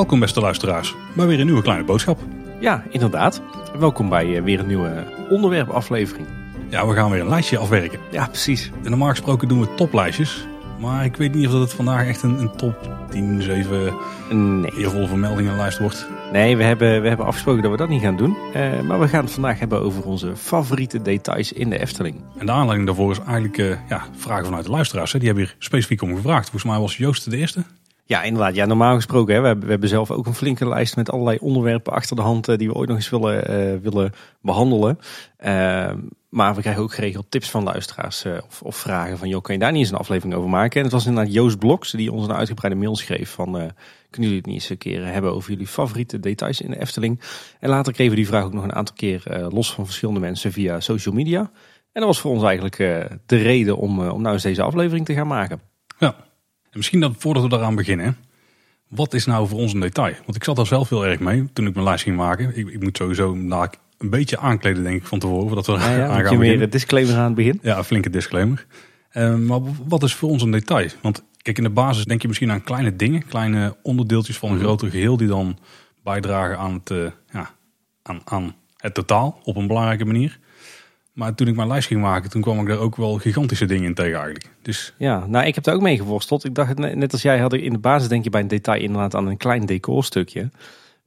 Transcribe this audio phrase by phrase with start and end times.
[0.00, 2.18] Welkom beste luisteraars bij weer een nieuwe kleine boodschap.
[2.60, 3.42] Ja, inderdaad.
[3.78, 6.26] Welkom bij eh, weer een nieuwe onderwerpaflevering.
[6.68, 7.98] Ja, we gaan weer een lijstje afwerken.
[8.10, 8.70] Ja, precies.
[8.82, 10.46] En normaal gesproken doen we toplijstjes.
[10.78, 13.94] Maar ik weet niet of dat het vandaag echt een, een top 10, 7
[14.30, 16.06] Nee, eervolle vermeldingenlijst wordt.
[16.32, 18.36] Nee we, hebben, we hebben afgesproken dat we dat niet gaan doen.
[18.52, 22.20] Eh, maar we gaan het vandaag hebben over onze favoriete details in de Efteling.
[22.38, 25.12] En de aanleiding daarvoor is eigenlijk eh, ja, vragen vanuit de luisteraars.
[25.12, 25.18] Hè.
[25.18, 26.50] Die hebben hier specifiek om gevraagd.
[26.50, 27.64] Volgens mij was Joost de eerste.
[28.04, 28.54] Ja, inderdaad.
[28.54, 31.38] Ja, normaal gesproken, hè, we, hebben, we hebben zelf ook een flinke lijst met allerlei
[31.40, 34.98] onderwerpen achter de hand eh, die we ooit nog eens willen, willen behandelen.
[36.30, 39.54] Maar we krijgen ook geregeld tips van luisteraars eh, of, of vragen van, joh, kan
[39.54, 40.76] je daar niet eens een aflevering over maken?
[40.76, 43.68] En het was inderdaad Joost Bloks die ons een uitgebreide mail schreef van, eh,
[44.10, 47.20] kunnen jullie het niet eens een keer hebben over jullie favoriete details in de Efteling?
[47.60, 50.20] En later kregen we die vraag ook nog een aantal keer eh, los van verschillende
[50.20, 51.40] mensen via social media.
[51.92, 52.76] En dat was voor ons eigenlijk
[53.26, 55.60] de reden om, om nou eens deze aflevering te gaan maken.
[55.98, 56.14] Ja.
[56.62, 58.16] En misschien dat voordat we daaraan beginnen.
[58.88, 60.14] Wat is nou voor ons een detail?
[60.24, 62.56] Want ik zat daar zelf heel erg mee toen ik mijn lijst ging maken.
[62.56, 63.68] Ik, ik moet sowieso nou,
[64.00, 65.46] een beetje aankleden denk ik van tevoren.
[65.46, 67.58] Voordat we aan ja, gaan weer een disclaimer aan het begin?
[67.62, 68.66] Ja, een flinke disclaimer.
[69.10, 70.88] Eh, maar wat is voor ons een detail?
[71.02, 74.54] Want kijk, in de basis denk je misschien aan kleine dingen, kleine onderdeeltjes van een
[74.56, 74.64] Mhm.
[74.64, 75.58] groter geheel die dan
[76.02, 76.98] bijdragen aan het, eh,
[77.32, 77.50] ja,
[78.02, 80.38] aan, aan het totaal op een belangrijke manier.
[81.12, 83.84] Maar toen ik mijn lijst ging maken, toen kwam ik daar ook wel gigantische dingen
[83.84, 84.50] in tegen eigenlijk.
[84.62, 86.44] Dus Ja, nou ik heb daar ook mee geworsteld.
[86.44, 88.48] Ik dacht, net net als jij had ik in de basis denk je bij een
[88.48, 90.50] detail inderdaad aan een klein decorstukje.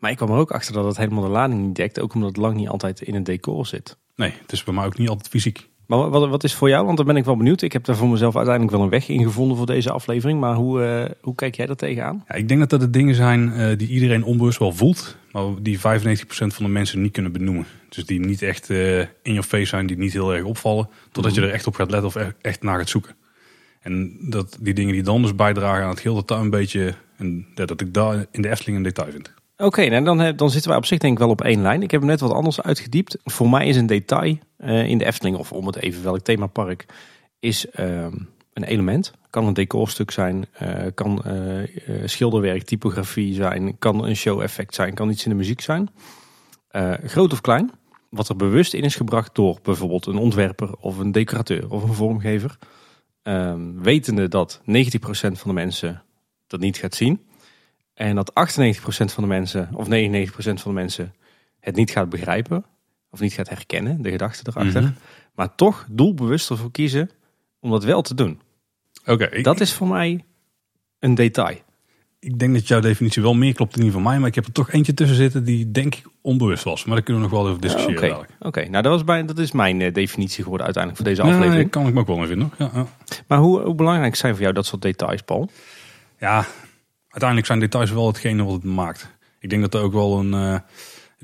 [0.04, 2.00] Maar ik kwam er ook achter dat het helemaal de lading niet dekt.
[2.00, 3.98] Ook omdat het lang niet altijd in een decor zit.
[4.16, 5.70] nee, het is bij mij ook niet altijd fysiek.
[5.88, 6.86] Maar wat, wat is voor jou?
[6.86, 7.62] Want dan ben ik wel benieuwd.
[7.62, 10.40] Ik heb daar voor mezelf uiteindelijk wel een weg in gevonden voor deze aflevering.
[10.40, 12.24] Maar hoe, eh, hoe kijk jij daar tegenaan?
[12.28, 15.44] Ja, ik denk dat dat de dingen zijn eh, die iedereen onbewust wel voelt, maar
[15.62, 17.66] die 95% van de mensen niet kunnen benoemen.
[17.90, 21.36] Dus die niet echt eh, in je face zijn, die niet heel erg opvallen, totdat
[21.36, 23.16] je er echt op gaat letten of er echt naar gaat zoeken.
[23.82, 26.94] En dat die dingen die dan dus bijdragen aan het geheel, dat daar een beetje,
[27.18, 29.34] en dat dat ik daar in de Efteling een detail vind.
[29.58, 31.82] Oké, nou dan, eh, dan zitten wij op zich denk ik wel op één lijn.
[31.82, 33.18] Ik heb hem net wat anders uitgediept.
[33.24, 36.86] Voor mij is een detail eh, in de Efteling, of om het even welk themapark,
[37.40, 38.14] is ehm,
[38.54, 39.14] een element.
[39.30, 41.24] Kan een decorstuk zijn, eh, kan
[42.06, 45.90] schilderwerk, typografie zijn, kan een show-effect zijn, kan iets in de muziek zijn.
[47.04, 47.72] Groot of klein,
[48.10, 51.94] wat er bewust in is gebracht door bijvoorbeeld een ontwerper of een decorateur of een
[51.94, 52.58] vormgever.
[53.24, 56.04] Ehm, wetende dat 90% van de mensen
[56.48, 57.22] dat niet gaat zien.
[57.94, 58.82] En dat 98%
[59.14, 59.90] van de mensen, of 99%
[60.34, 61.14] van de mensen,
[61.60, 62.66] het niet gaat begrijpen.
[63.12, 64.82] Of niet gaat herkennen, de gedachte erachter.
[64.82, 64.92] Mhm.
[65.36, 67.10] Maar toch doelbewust ervoor kiezen
[67.60, 68.42] om dat wel te doen.
[69.06, 70.24] Oké, Dat is voor mij
[71.00, 71.58] een detail.
[72.20, 74.46] ik denk dat jouw definitie wel meer klopt dan die van mij, maar ik heb
[74.46, 76.86] er toch eentje tussen zitten die denk ik onbewust was.
[76.86, 78.26] Maar daar kunnen we nog wel over discussiëren Oké.
[78.40, 81.34] Oké, nou dat, was bij, dat is mijn eh, definitie geworden uiteindelijk voor deze Nee,
[81.34, 81.70] aflevering.
[81.70, 82.52] kan ik me ook wel in vinden.
[82.58, 82.88] ja.
[83.28, 85.50] Maar hoe, hoe belangrijk zijn voor jou dat soort details, Paul?
[86.20, 86.46] Ja,
[87.14, 89.10] uiteindelijk zijn details wel hetgene wat het maakt.
[89.40, 90.34] Ik denk dat er ook wel een.
[90.34, 90.60] eh,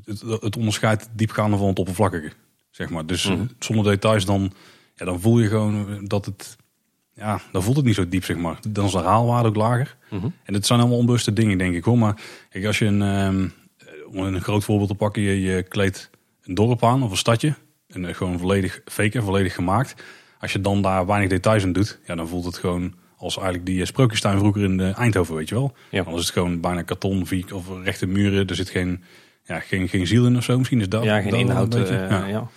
[0.05, 2.31] het, het onderscheidt diepgaande van het oppervlakkige.
[2.69, 3.05] Zeg maar.
[3.05, 3.45] Dus Mhm.
[3.59, 4.51] zonder details dan,
[4.95, 6.57] ja, dan voel je gewoon dat het.
[7.13, 8.59] Ja, dan voelt het niet zo diep, zeg maar.
[8.69, 9.97] Dan is de haalwaarde ook lager.
[10.09, 10.27] Mhm.
[10.44, 11.97] En het zijn allemaal onbewuste dingen, denk ik hoor.
[11.97, 13.47] Maar kijk, als je een, ehm,
[14.07, 16.09] om een groot voorbeeld te pakken, je, je kleedt
[16.44, 17.53] een dorp aan of een stadje.
[17.88, 20.03] En gewoon volledig fake, volledig gemaakt.
[20.39, 23.66] Als je dan daar weinig details in doet, ja, dan voelt het gewoon als eigenlijk
[23.66, 25.74] die eh, sprookjestuin vroeger in de Eindhoven, weet je wel.
[25.90, 26.03] Ja.
[26.03, 28.47] Dan is het gewoon bijna karton, viek of rechte muren.
[28.47, 29.03] Er zit geen,
[29.44, 30.57] ja, geen, geen ziel in of zo.
[30.57, 31.03] Misschien is dat.
[31.03, 31.75] ja, geen dat wel een inhoud.
[31.75, 32.25] eh, Ja.
[32.25, 32.47] ja.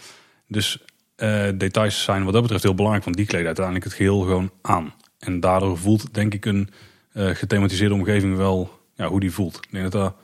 [0.48, 0.78] Dus
[1.16, 4.50] eh, details zijn wat dat betreft heel belangrijk, want die kleden uiteindelijk het geheel gewoon
[4.62, 4.94] aan.
[5.18, 6.68] En daardoor voelt denk ik een
[7.12, 9.56] eh, gethematiseerde omgeving wel ja, hoe die voelt.
[9.56, 10.14] Ik denk dat, dat,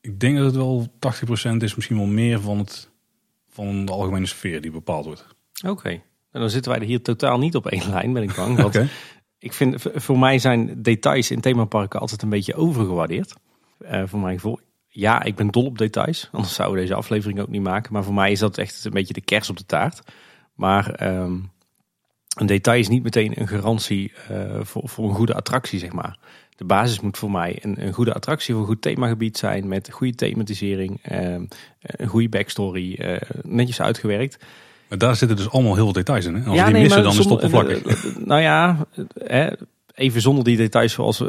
[0.00, 0.86] ik denk dat het wel
[1.52, 2.88] 80% is, misschien wel meer van, het,
[3.50, 5.26] van de algemene sfeer die bepaald wordt.
[5.66, 5.88] Oké,
[6.32, 8.56] en dan zitten wij er hier totaal niet op één lijn, ben ik bang.
[8.60, 8.78] Want.
[9.38, 13.34] Ik vind, voor mij zijn details in themaparken altijd een beetje overgewaardeerd.
[13.78, 14.58] Eh, voor mijn gevoel.
[14.88, 16.28] Ja, ik ben dol op details.
[16.32, 17.92] Anders zouden we deze aflevering ook niet maken.
[17.92, 20.02] Maar voor mij is dat echt een beetje de kers op de taart.
[20.54, 21.38] Maar ehm,
[22.36, 26.18] een detail is niet meteen een garantie eh, voor, voor een goede attractie, zeg maar.
[26.56, 29.68] De basis moet voor mij een, een goede attractie of een goed themagebied zijn.
[29.68, 31.44] Met goede thematisering, ehm,
[31.80, 34.44] een goede backstory, eh, netjes uitgewerkt.
[34.88, 36.34] Maar daar zitten dus allemaal heel veel details in.
[36.34, 36.44] Hè?
[36.44, 38.04] Als die nee, missen, dan is het oppervlakkig.
[38.24, 38.76] Nou ja,
[39.98, 41.22] even zonder die details zoals,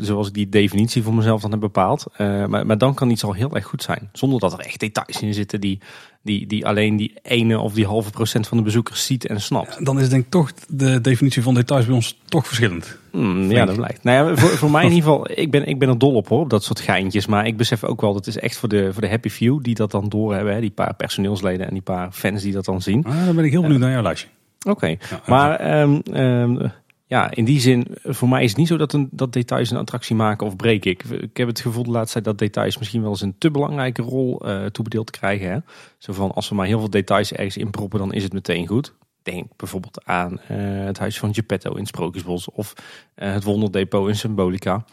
[0.00, 2.06] zoals ik die definitie voor mezelf dan heb bepaald.
[2.16, 4.08] Eh, maar, maar dan kan iets al heel erg goed zijn.
[4.12, 5.80] Zonder dat er echt details in zitten die,
[6.26, 9.84] die, die alleen die ene of die halve procent van de bezoekers ziet en snapt.
[9.84, 12.98] Dan is denk ik toch de definitie van details bij ons toch verschillend.
[13.10, 14.02] Hmm, ja, dat blijkt.
[14.04, 16.28] Nou ja, voor, voor mij in ieder geval, ik ben, ik ben er dol op
[16.28, 17.26] hoor, op dat soort geintjes.
[17.26, 19.74] Maar ik besef ook wel, dat is echt voor de, voor de happy few die
[19.74, 20.54] dat dan doorhebben.
[20.54, 23.04] Hè, die paar personeelsleden en die paar fans die dat dan zien.
[23.04, 24.28] Ah, dan ben ik heel benieuwd naar jouw lijstje.
[24.68, 26.68] Oké, Ja, maar ehm,
[27.08, 29.76] ja, in die zin, voor mij is het niet zo dat, een, dat details een
[29.76, 30.90] attractie maken of breken.
[30.90, 33.50] Ik, ik heb het gevoel de laatste tijd dat details misschien wel eens een te
[33.50, 35.50] belangrijke rol eh, toebedeeld krijgen.
[35.50, 35.58] Hè?
[35.98, 38.94] Zo van, als we maar heel veel details ergens inproppen, dan is het meteen goed.
[39.22, 42.72] Denk bijvoorbeeld aan eh, het huis van Geppetto in Sprookjesbos of
[43.14, 44.84] eh, het Wonderdepot in Symbolica.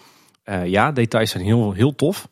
[0.66, 2.30] Ja, details zijn heel, heel tof,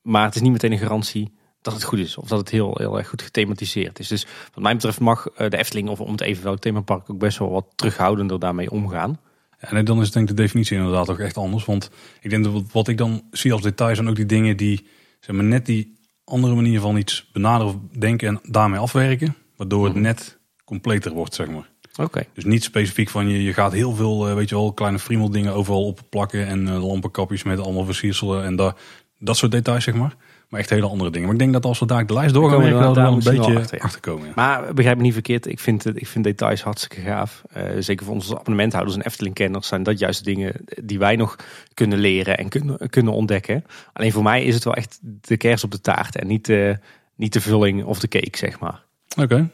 [0.00, 1.32] maar het is niet meteen een garantie
[1.62, 2.16] dat het goed is.
[2.16, 4.08] Of dat het heel, heel erg goed gethematiseerd is.
[4.08, 7.18] Dus wat mij betreft mag eh, de Efteling of om het even welk themapark ook
[7.18, 9.20] best wel wat terughoudender daarmee omgaan.
[9.58, 11.64] En nee, dan is denk ik de definitie inderdaad ook echt anders.
[11.64, 14.86] Want ik denk dat wat ik dan zie als details zijn ook die dingen die
[15.20, 19.36] zeg maar, net die andere manier van iets benaderen of denken en daarmee afwerken.
[19.56, 21.70] Waardoor het net completer wordt, zeg maar.
[21.96, 22.24] Oké.
[22.34, 25.30] Dus niet specifiek van je, je gaat heel veel, eh, weet je wel, kleine friemel
[25.30, 26.46] dingen overal op plakken.
[26.46, 28.74] En eh, lampenkapjes met allemaal versierselen en daar,
[29.18, 30.16] dat soort details, zeg maar.
[30.52, 31.26] Maar echt hele andere dingen.
[31.26, 33.12] Maar ik denk dat als we daar de lijst door gaan komen we daar wel
[33.12, 33.84] een beetje achter, ja.
[33.84, 34.26] achterkomen.
[34.26, 34.32] Ja.
[34.34, 37.42] Maar begrijp me niet verkeerd, ik vind, het, ik vind details hartstikke gaaf.
[37.52, 40.52] Eh, zeker voor onze abonnementhouders en Efteling-kenners zijn dat juist dingen
[40.82, 41.36] die wij nog
[41.74, 43.64] kunnen leren en kunnen, kunnen ontdekken.
[43.92, 46.74] Alleen voor mij is het wel echt de kers op de taart en niet, eh,
[47.16, 48.84] niet de vulling of de cake, zeg maar.
[49.20, 49.50] Oké.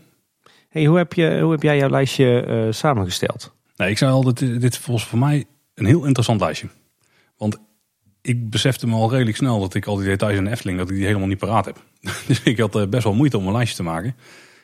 [0.69, 3.55] Hey, hoe, heb je, hoe heb jij jouw lijstje eh, samengesteld?
[3.77, 6.69] Nee, ik zei al, dat dit, dit was voor mij een heel interessant lijstje.
[7.37, 7.59] Want
[8.21, 10.91] ik besefte me al redelijk snel dat ik al die details in de Efteling, dat
[10.91, 11.83] ik die helemaal niet paraat heb.
[12.27, 14.17] Dus ik had eh, best wel moeite om een lijstje te maken.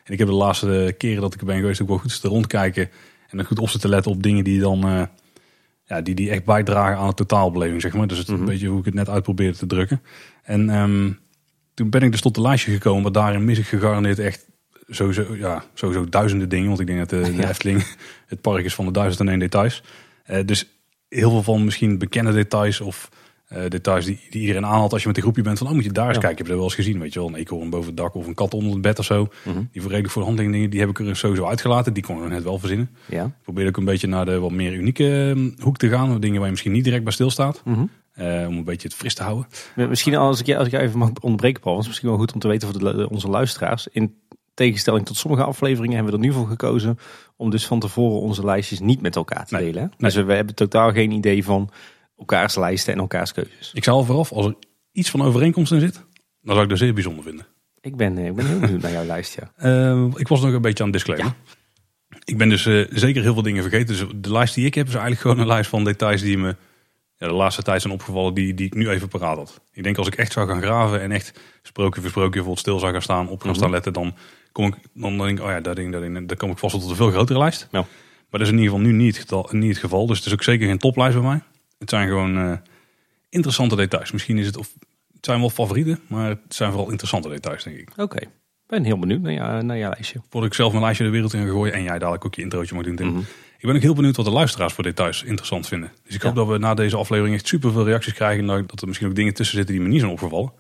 [0.05, 2.29] En ik heb de laatste keren dat ik er ben geweest ook wel goed te
[2.29, 2.91] rondkijken.
[3.29, 5.03] En dan goed op te letten op dingen die dan, eh,
[5.85, 8.07] ja, die, die echt bijdragen aan de totaalbeleving, zeg maar.
[8.07, 10.03] Dus het is een beetje hoe ik het net uitprobeerde te drukken.
[10.43, 11.13] En ehm,
[11.75, 14.47] toen ben ik dus tot de lijstje gekomen, maar daarin mis ik gegarandeerd echt
[14.89, 16.69] sowieso, ja, sowieso duizenden dingen.
[16.69, 17.49] Want ik denk dat de, de Ja.
[17.49, 17.87] Efteling
[18.27, 19.83] het park is van de duizend en één details.
[20.25, 20.67] Eh, dus
[21.09, 23.19] heel veel van misschien bekende details of eh,
[23.69, 25.93] details die, die iedereen aanhaalt als je met een groepje bent van, oh moet je
[25.93, 26.21] daar eens Ja.
[26.21, 26.39] kijken.
[26.39, 27.29] Heb dat wel eens gezien, weet je wel.
[27.29, 29.29] Een eekhoorn boven het dak of een kat onder het bed of zo.
[29.45, 29.63] Mhm.
[29.73, 31.93] Die voor redelijk voor de hand dingen, die heb ik er sowieso uitgelaten.
[31.93, 32.91] Die kon ik net wel verzinnen.
[33.09, 33.25] Ja.
[33.25, 36.21] Ik probeer ook een beetje naar de wat meer unieke eh, hoek te gaan.
[36.21, 37.63] Dingen waar je misschien niet direct bij stilstaat.
[37.65, 37.85] Mhm.
[38.13, 39.47] Eh, om een beetje het fris te houden.
[39.77, 42.41] Misschien als ik, je- als ik even mag onderbreken, Paul, is misschien wel goed om
[42.41, 43.89] te weten voor de, onze luisteraars.
[43.93, 44.15] In
[44.55, 46.99] tegenstelling tot sommige afleveringen hebben we er nu voor gekozen
[47.37, 49.65] om dus van tevoren onze lijstjes niet met elkaar te Nee.
[49.65, 49.83] delen.
[49.83, 49.89] hè?
[49.99, 51.71] Dus we hebben totaal geen idee van
[52.17, 53.71] elkaars lijsten en elkaars keuzes.
[53.75, 54.55] Ik zou al vooraf, als er
[54.93, 55.95] iets van overeenkomst in zit,
[56.41, 57.47] dan zou ik dat zeer bijzonder vinden.
[57.81, 59.53] Ik ben, eh, ik ben heel benieuwd naar jouw lijst, ja.
[59.71, 61.35] Eh, ik was nog een beetje aan het disclaimen.
[62.25, 63.87] Ik ben dus eh, zeker heel veel dingen vergeten.
[63.87, 66.57] Dus de lijst die ik heb is eigenlijk gewoon een lijst van details die me
[67.17, 69.61] ja, de laatste tijd zijn opgevallen, die, die ik nu even paraat had.
[69.73, 72.79] Ik denk als ik echt zou gaan graven en echt sprookje voor sprookje bijvoorbeeld stil
[72.79, 73.59] zou gaan staan, op gaan Mhm.
[73.59, 74.15] staan letten, dan
[74.53, 76.81] kom ik, dan denk ik, oh ja, dat ding, dat ding, dan kom ik vast
[76.81, 77.69] tot een veel grotere lijst.
[77.71, 77.81] Ja.
[77.81, 80.07] Maar dat is in ieder geval nu niet, het getal- niet het geval.
[80.07, 81.43] Dus het is ook zeker geen toplijst bij mij.
[81.85, 82.53] Het zijn gewoon eh,
[83.29, 84.13] interessante details.
[84.13, 84.73] Misschien is het, of
[85.15, 87.89] het zijn wel favorieten, maar het zijn vooral interessante details, denk ik.
[87.97, 88.19] Oké,
[88.67, 90.21] ben heel benieuwd naar, jou, naar jouw lijstje.
[90.31, 92.43] Voordat ik zelf mijn lijstje de wereld in ga gooien en jij dadelijk ook je
[92.43, 92.95] introotje mag doen.
[93.09, 93.19] Mhm.
[93.59, 95.93] Ik ben ook heel benieuwd wat de luisteraars voor details interessant vinden.
[96.05, 96.39] Dus ik hoop Ja.
[96.41, 98.51] dat we na deze aflevering echt super veel reacties krijgen.
[98.51, 100.53] en Dat er misschien ook dingen tussen zitten die me niet zijn opgevallen.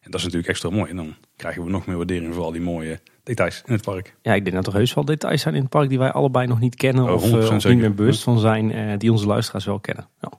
[0.00, 0.90] En dat is natuurlijk extra mooi.
[0.90, 4.16] En dan krijgen we nog meer waardering voor al die mooie details in het park.
[4.22, 6.46] Ja, ik denk dat er heus wel details zijn in het park die wij allebei
[6.46, 9.26] nog niet kennen Oh, of, 100% of niet meer bewust van zijn, eh, die onze
[9.26, 10.08] luisteraars wel kennen.
[10.20, 10.30] Ja.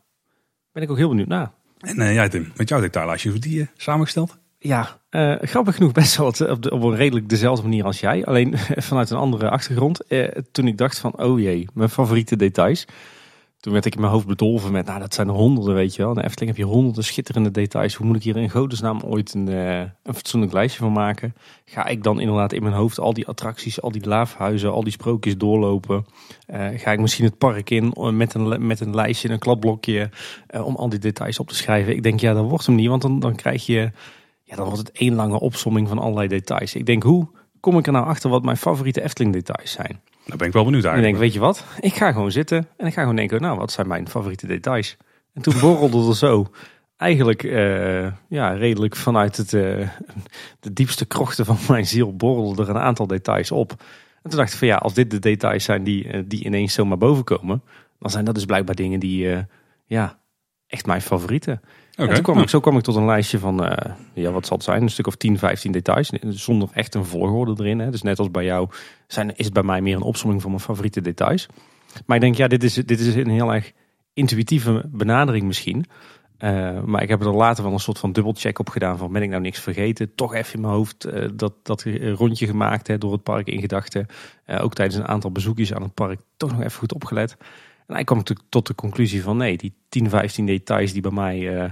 [0.72, 1.52] Ben ik ook heel benieuwd naar.
[1.80, 4.38] En eh, jij Tim, met jouw detaillijstje, hoe die eh, samengesteld?
[4.60, 8.26] Ja, eh, grappig genoeg best wel op, de, op een redelijk dezelfde manier als jij.
[8.26, 8.58] Alleen
[8.90, 10.02] vanuit een andere achtergrond.
[10.52, 12.86] Toen ik dacht van, oh jee, mijn favoriete details.
[13.62, 16.04] Toen werd ik in mijn hoofd bedolven met, nou dat zijn er honderden, weet je
[16.04, 16.14] wel.
[16.14, 17.96] De Efteling heb je honderden schitterende details.
[17.96, 21.34] Hoe moet ik hier in godesnaam ooit een, eh, een fatsoenlijk lijstje van maken?
[21.66, 24.92] Ga ik dan inderdaad in mijn hoofd al die attracties, al die laafhuizen, al die
[24.92, 26.06] sprookjes doorlopen?
[26.46, 30.10] Eh, ga ik misschien het park in eh, met een, met een lijstje, een kladblokje,
[30.64, 31.96] om al die details op te schrijven?
[31.96, 33.92] Ik denk, ja, dat wordt hem niet, want dan, dan krijg je...
[34.44, 36.76] Ja, dan wordt het één lange opsomming van allerlei details.
[36.76, 37.28] Ik denk, hoe
[37.60, 40.02] kom ik er nou achter wat mijn favoriete Efteling details zijn?
[40.26, 41.66] Daar ben ik wel benieuwd En ik denk, weet je wat?
[41.80, 44.98] Ik ga gewoon zitten en ik ga gewoon denken, nou, wat zijn mijn favoriete details?
[45.34, 46.52] En toen borrelde er zo,
[47.02, 49.90] eigenlijk eh, ja, redelijk vanuit het, eh,
[50.60, 53.72] de diepste krochten van mijn ziel, borrelde er een aantal details op.
[54.24, 56.74] En toen dacht ik van ja, als dit de details zijn die, eh, die ineens
[56.74, 57.64] zomaar boven komen,
[58.00, 59.46] dan zijn dat dus blijkbaar dingen die,
[59.86, 60.20] ja,
[60.68, 61.62] echt mijn favorieten.
[61.92, 64.46] Oké, En toen kwam ik, zo kwam ik tot een lijstje van, eh, ja, wat
[64.46, 64.82] zal het zijn?
[64.82, 66.12] Een stuk of 10, 15 details.
[66.30, 67.80] Zonder echt een volgorde erin.
[67.80, 67.90] Hè.
[67.92, 68.70] Dus net als bij jou
[69.08, 71.48] zijn, is het bij mij meer een opsomming van mijn favoriete details.
[72.06, 73.72] Maar ik denk, ja, dit is, dit is een heel erg
[74.14, 75.86] intuïtieve benadering misschien.
[76.38, 79.22] Eh, maar ik heb er later wel een soort van dubbelcheck op gedaan van ben
[79.22, 80.16] ik nou niks vergeten.
[80.16, 83.60] Toch even in mijn hoofd eh, dat, dat rondje gemaakt hè, door het park in
[83.60, 84.06] gedachten.
[84.48, 87.38] Ook tijdens een aantal bezoekjes aan het park toch nog even goed opgelet.
[87.92, 91.12] En hij kwam ik tot de conclusie van nee, die 10, 15 details die bij
[91.12, 91.70] mij eh,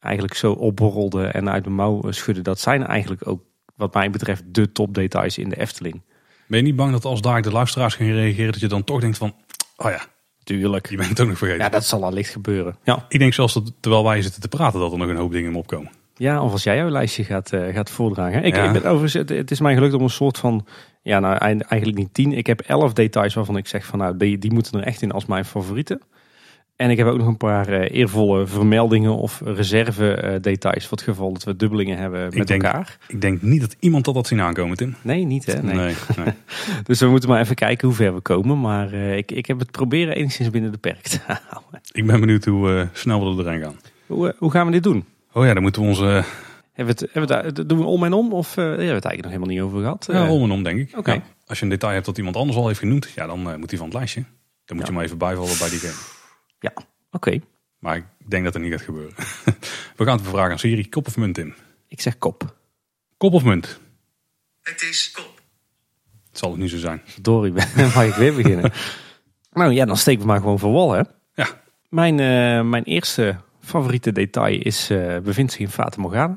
[0.00, 3.42] eigenlijk zo opborrelden en uit mijn mouw schudden, dat zijn eigenlijk ook
[3.74, 6.02] wat mij betreft de topdetails in de Efteling.
[6.46, 9.00] Ben je niet bang dat als daar de luisteraars gaan reageren, dat je dan toch
[9.00, 9.34] denkt van,
[9.76, 10.00] oh ja,
[10.44, 10.88] Tuurlijk.
[10.88, 11.64] je bent het ook nog vergeten.
[11.64, 12.76] Ja, dat zal allicht gebeuren.
[12.82, 13.04] Ja.
[13.08, 15.50] Ik denk zelfs dat terwijl wij zitten te praten, dat er nog een hoop dingen
[15.50, 15.90] in opkomen.
[16.16, 18.44] Ja, of als jij jouw lijstje gaat, eh, gaat voordragen.
[18.44, 18.64] Ik, Ja.
[18.64, 20.66] ik ben overigens, het, het is mij gelukt om een soort van,
[21.02, 22.32] ja nou eigenlijk niet tien.
[22.32, 25.12] Ik heb elf details waarvan ik zeg van nou, die, die moeten er echt in
[25.12, 26.00] als mijn favorieten.
[26.76, 30.86] En ik heb ook nog een paar eh, eervolle vermeldingen of reserve eh, details.
[30.86, 32.98] Voor het geval dat we dubbelingen hebben met denk- elkaar.
[33.08, 34.94] Ik denk niet dat iemand dat had zien aankomen, Tim.
[35.02, 35.62] Nee, niet hè?
[35.62, 35.74] Nee.
[35.74, 35.94] nee.
[36.16, 36.34] nee.
[36.84, 38.60] Dus we moeten maar even kijken hoe ver we komen.
[38.60, 41.80] Maar eh, ik, ik heb het proberen enigszins binnen de perk te houden.
[41.92, 43.76] Ik ben benieuwd hoe snel we er doorheen gaan.
[44.06, 45.04] Hoe, hoe gaan we dit doen?
[45.32, 46.24] Oh ja, dan moeten we onze uh,
[46.80, 48.32] Hebben we het, hebben we het, daar- doen we om en om?
[48.32, 50.06] Of eh, hebben we het eigenlijk nog helemaal niet over gehad?
[50.10, 50.96] ja, Eh, om en om, denk ik.
[50.98, 51.12] Oké.
[51.12, 53.56] Ja, als je een detail hebt dat iemand anders al heeft genoemd, ja, dan eh,
[53.56, 54.20] moet hij van het lijstje.
[54.64, 54.86] Dan moet Ja.
[54.86, 55.92] je maar even bijvallen bij diegene.
[56.60, 56.72] ja,
[57.10, 57.38] oké.
[57.78, 59.14] Maar ik denk dat het niet gaat gebeuren.
[59.96, 60.88] we gaan het bevragen aan Siri.
[60.88, 61.54] Kop of munt, Tim?
[61.88, 62.56] Ik zeg kop.
[63.16, 63.80] Kop of munt?
[64.62, 65.40] Het is kop.
[66.28, 67.02] Het zal het niet zo zijn.
[67.22, 67.52] Dorie,
[67.94, 68.72] mag ik weer beginnen?
[69.52, 71.02] nou ja, dan steken we maar gewoon voor wal, hè?
[71.34, 71.46] Ja.
[71.88, 76.36] Mijn, eh, mijn eerste favoriete detail is, eh, bevindt zich in Fata Morgana.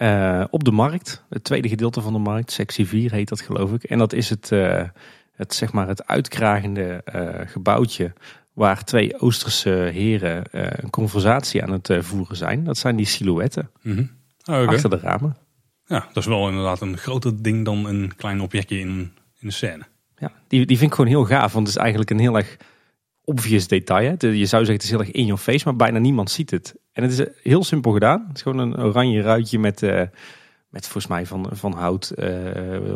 [0.00, 3.72] Eh, op de markt, het tweede gedeelte van de markt, sectie 4 heet dat geloof
[3.72, 3.84] ik.
[3.84, 4.82] En dat is het, eh,
[5.32, 8.12] het, zeg maar het uitkragende eh, gebouwtje
[8.52, 10.44] waar twee Oosterse heren
[10.82, 12.64] een conversatie aan het voeren zijn.
[12.64, 14.04] Dat zijn die silhouetten Mhm.
[14.44, 14.66] Oh, oké.
[14.66, 15.36] achter de ramen.
[15.86, 19.50] Ja, dat is wel inderdaad een groter ding dan een klein objectje in, in de
[19.50, 19.82] scène.
[20.16, 22.56] Ja, die, die vind ik gewoon heel gaaf, want het is eigenlijk een heel erg
[23.24, 24.16] obvious detail.
[24.18, 24.26] Hè?
[24.26, 26.74] Je zou zeggen het is heel erg in your face, maar bijna niemand ziet het.
[26.92, 28.24] En het is eh, heel simpel gedaan.
[28.28, 30.02] Het is gewoon een oranje ruitje met, eh,
[30.68, 32.28] met volgens mij van, van hout eh,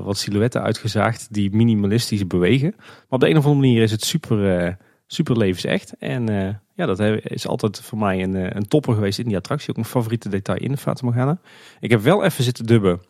[0.02, 2.74] wat silhouetten uitgezaagd die minimalistisch bewegen.
[2.76, 4.74] Maar op de een of andere manier is het super, eh,
[5.06, 5.94] super levensecht.
[5.98, 6.26] En
[6.74, 9.68] ja, dat is altijd voor mij een, een topper geweest in die attractie.
[9.68, 11.38] Ook mijn favoriete detail in de Fata.
[11.80, 13.00] Ik heb wel even zitten dubben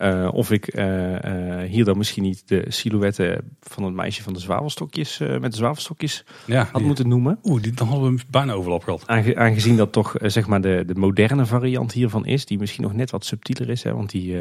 [0.00, 4.32] eh, of ik eh, eh, hier dan misschien niet de silhouetten van het meisje van
[4.32, 7.38] de zwavelstokjes, met de zwavelstokjes Ja, had die- moeten noemen.
[7.42, 9.02] Oeh, die, dan hadden we bijna overlap gehad.
[9.06, 12.92] Aange- aangezien dat toch zeg maar de, de moderne variant hiervan is, die misschien nog
[12.94, 14.36] net wat subtieler is, hè, want die,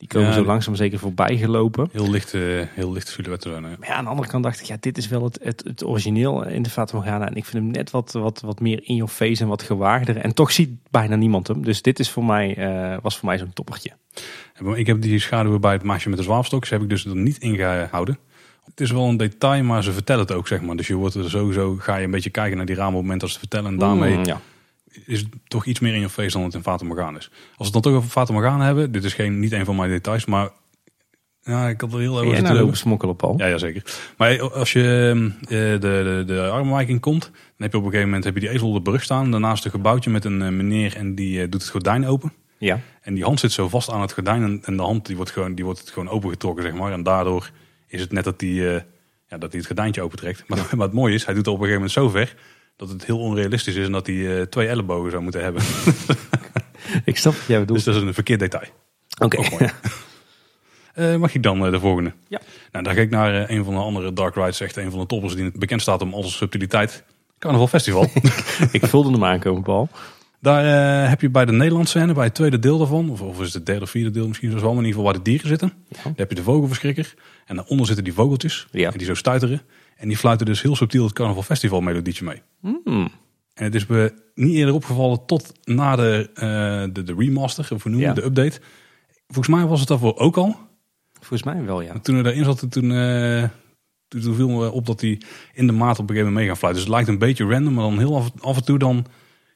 [0.00, 1.88] die komen Ja, zo langzaam zeker voorbij gelopen.
[1.92, 2.40] Heel licht, eh,
[2.74, 3.60] heel licht hè.
[3.60, 5.84] Maar ja, aan de andere kant dacht ik, ja, dit is wel het, het, het
[5.84, 7.28] origineel in de Fata Morgana.
[7.28, 10.16] En ik vind hem net wat, wat, wat meer in your face en wat gewaagder.
[10.16, 11.64] En toch ziet bijna niemand hem.
[11.64, 13.90] Dus dit is voor mij, eh, was voor mij zo'n toppertje.
[14.74, 17.38] Ik heb die schaduwen bij het meisje met de zwavelstokjes heb ik dus er niet
[17.38, 18.18] in gehouden.
[18.64, 20.76] Het is wel een detail, maar ze vertellen het ook, zeg maar.
[20.76, 23.04] Dus je wordt er sowieso, ga je een beetje kijken naar die ramen op het
[23.04, 23.70] moment dat ze vertellen.
[23.70, 24.40] En daarmee Mm, ja.
[25.06, 27.30] Is het toch iets meer in je face dan het in Fata Morgana is.
[27.30, 29.76] Als we het dan toch over Fata Morgana hebben, dit is geen, niet een van
[29.76, 30.50] mijn details, maar
[31.42, 33.38] ja, ik had er heel zitten nou lopen smokkelen, Paul?
[33.38, 33.82] Ja, ja, zeker.
[34.16, 38.06] Maar als je eh, de, de, de armwijking komt, dan heb je op een gegeven
[38.06, 39.30] moment heb je die ezel op de brug staan.
[39.30, 42.32] Daarnaast een gebouwtje met een eh, meneer en die eh, doet het gordijn open.
[42.58, 42.80] Ja.
[43.00, 45.30] En die hand zit zo vast aan het gordijn en, en de hand die wordt,
[45.30, 46.92] gewoon, die wordt het gewoon opengetrokken, zeg maar.
[46.92, 47.50] En daardoor
[47.86, 48.82] is het net dat hij eh,
[49.28, 50.44] ja, dat hij het gordijntje opentrekt.
[50.46, 52.36] Maar, maar het mooie is, hij doet het op een gegeven moment zo ver
[52.80, 55.62] dat het heel onrealistisch is en dat hij eh, twee ellebogen zou moeten hebben.
[57.04, 57.84] Ik snap wat jij bedoelt.
[57.84, 58.68] dus dat is een verkeerd detail.
[59.18, 59.38] Oké.
[60.94, 62.12] Eh, mag ik dan eh, de volgende?
[62.28, 62.40] Ja.
[62.72, 65.06] Nou, dan ga ik naar een van de andere Dark Rides, echt een van de
[65.06, 67.04] toppers die bekend staat om zijn subtiliteit.
[67.38, 68.02] Carnaval Festival.
[68.72, 69.88] ik voelde hem aankomen, Paul.
[70.40, 73.44] Daar heb je bij de Nederlandse scène, bij het tweede deel daarvan, of, of is
[73.44, 75.48] het het derde of vierde deel misschien, zoals wel, in ieder geval waar de dieren
[75.48, 75.72] zitten.
[75.88, 77.14] Daar heb je de vogelverschrikker.
[77.46, 78.90] En daaronder zitten die vogeltjes, Ja.
[78.92, 79.62] en die zo stuiteren.
[80.00, 82.42] En die fluiten dus heel subtiel het Carnaval Festival melodietje mee.
[82.60, 83.08] Hmm.
[83.54, 87.84] En het is me niet eerder opgevallen tot na de, eh, de, de remaster, of
[87.84, 88.06] noemen Ja.
[88.06, 88.60] het, de update.
[89.26, 90.56] Volgens mij was het daarvoor ook al.
[91.12, 91.98] Volgens mij wel, ja.
[91.98, 93.44] Toen we daarin zaten, toen, eh,
[94.08, 95.20] toen, toen viel me op dat hij
[95.54, 96.82] in de maat op een gegeven moment mee gaan fluiten.
[96.82, 99.06] Dus het lijkt een beetje random, maar dan heel af, af en toe dan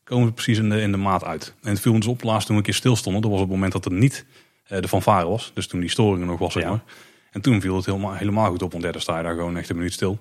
[0.05, 1.55] komen we precies in de, in de maat uit.
[1.63, 3.23] En het viel ons op laatst toen we een keer stilstonden.
[3.23, 4.25] Dat was op het moment dat er niet
[4.65, 5.51] eh, de fanfare was.
[5.55, 6.83] Dus toen die storingen nog was, zeg maar.
[7.31, 9.69] En toen viel het helemaal, helemaal goed op, want dan sta je daar gewoon echt
[9.69, 10.19] een minuut stil.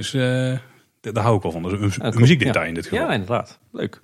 [0.00, 0.58] Dus eh,
[1.12, 1.64] daar hou ik wel van.
[1.66, 2.14] Is een, Ah, een cool.
[2.20, 2.68] muziekdetail Ja.
[2.68, 3.06] in dit geval.
[3.06, 3.58] Ja, inderdaad.
[3.72, 4.00] Leuk.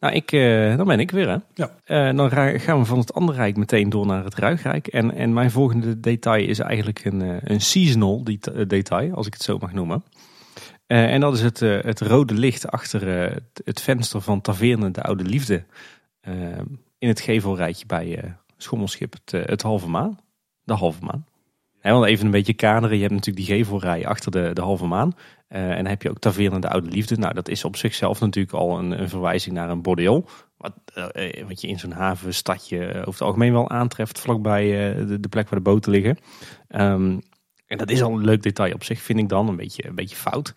[0.00, 1.36] Nou, ik, eh, dan ben ik weer, hè.
[1.54, 1.70] Ja.
[1.84, 4.86] Eh, dan gaan we van het andere rijk meteen door naar het Ruigrijk.
[4.86, 9.42] En, en mijn volgende detail is eigenlijk een, een seasonal det- detail, als ik het
[9.42, 10.04] zo mag noemen.
[10.86, 13.06] En dat is het, het rode licht achter
[13.64, 15.64] het, venster van Taverne de Oude Liefde.
[16.98, 20.18] in het gevelrijtje bij Schommelschip, het, het Halve Maan.
[20.62, 21.26] De Halve Maan.
[21.82, 22.96] Dan even een beetje kaderen.
[22.96, 25.16] Je hebt natuurlijk die gevelrij achter de, de Halve Maan.
[25.48, 27.16] Eh, en dan heb je ook Taverne de Oude Liefde.
[27.16, 30.28] Nou, dat is op zichzelf natuurlijk al een, een verwijzing naar een bordeel.
[30.56, 34.20] Wat, eh, wat je in zo'n havenstadje eh, over het algemeen wel aantreft.
[34.20, 36.18] Vlakbij eh, de, de plek waar de boten liggen.
[36.68, 37.18] Ehm,
[37.66, 39.48] en dat is al een leuk detail op zich, vind ik dan.
[39.48, 40.54] Een beetje, een beetje fout.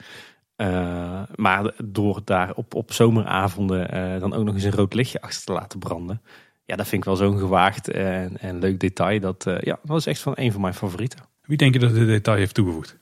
[0.62, 5.22] Eh, maar door daar op, op zomeravonden eh, dan ook nog eens een rood lichtje
[5.22, 6.22] achter te laten branden.
[6.66, 9.20] Ja, dat vind ik wel zo'n gewaagd en, en leuk detail.
[9.20, 11.20] Dat, eh, ja, dat is echt van een van mijn favorieten.
[11.42, 12.98] Wie denk je dat dit detail heeft toegevoegd?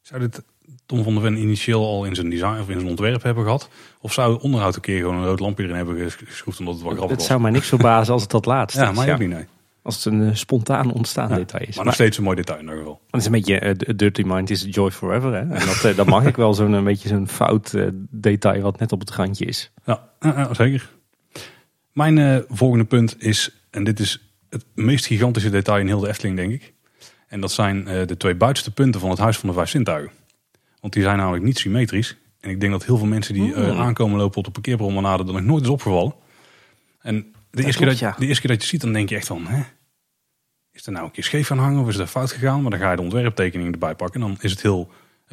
[0.00, 0.42] Zou dit
[0.86, 3.68] Tom van der Ven initieel al in zijn design of in zijn ontwerp hebben gehad?
[4.00, 6.74] Of zou het onderhoud een keer gewoon een rood lampje erin hebben ges- geschroefd omdat
[6.74, 7.28] het wel grappig Het was?
[7.28, 8.96] zou mij niks verbazen als het dat laatste Ja, is.
[8.96, 9.16] maar ja.
[9.16, 9.44] niet, nee.
[9.82, 11.66] Als het een eh, spontaan ontstaan Ja, detail is.
[11.68, 13.00] Maar Maar, nog steeds een mooi detail in ieder geval.
[13.10, 15.32] het is een beetje eh, Dirty Mind is Joy Forever.
[15.32, 15.38] Hè?
[15.40, 17.74] En dat, dat mag ik wel zo'n een beetje zo'n fout
[18.10, 19.72] detail wat net op het randje is.
[19.84, 20.08] Ja,
[20.52, 20.88] zeker.
[21.98, 26.08] Mijn eh, volgende punt is, en dit is het meest gigantische detail in heel de
[26.08, 26.72] Efteling, denk ik.
[27.28, 30.12] En dat zijn eh, de twee buitenste punten van het Huis van de Vijf Zintuigen.
[30.80, 32.16] Want die zijn namelijk niet symmetrisch.
[32.40, 33.80] En ik denk dat heel veel mensen die eh, Hmm.
[33.80, 36.14] aankomen lopen op de parkeerpromenade er nog nooit is opgevallen.
[37.00, 38.14] En de eerste, keer dat, ja.
[38.18, 39.62] de eerste keer dat je ziet, dan denk je echt van, hè?
[40.72, 42.62] Is er nou een keer scheef gaan hangen of is er fout gegaan?
[42.62, 44.20] Maar dan ga je de ontwerptekening erbij pakken.
[44.20, 44.90] En dan is het heel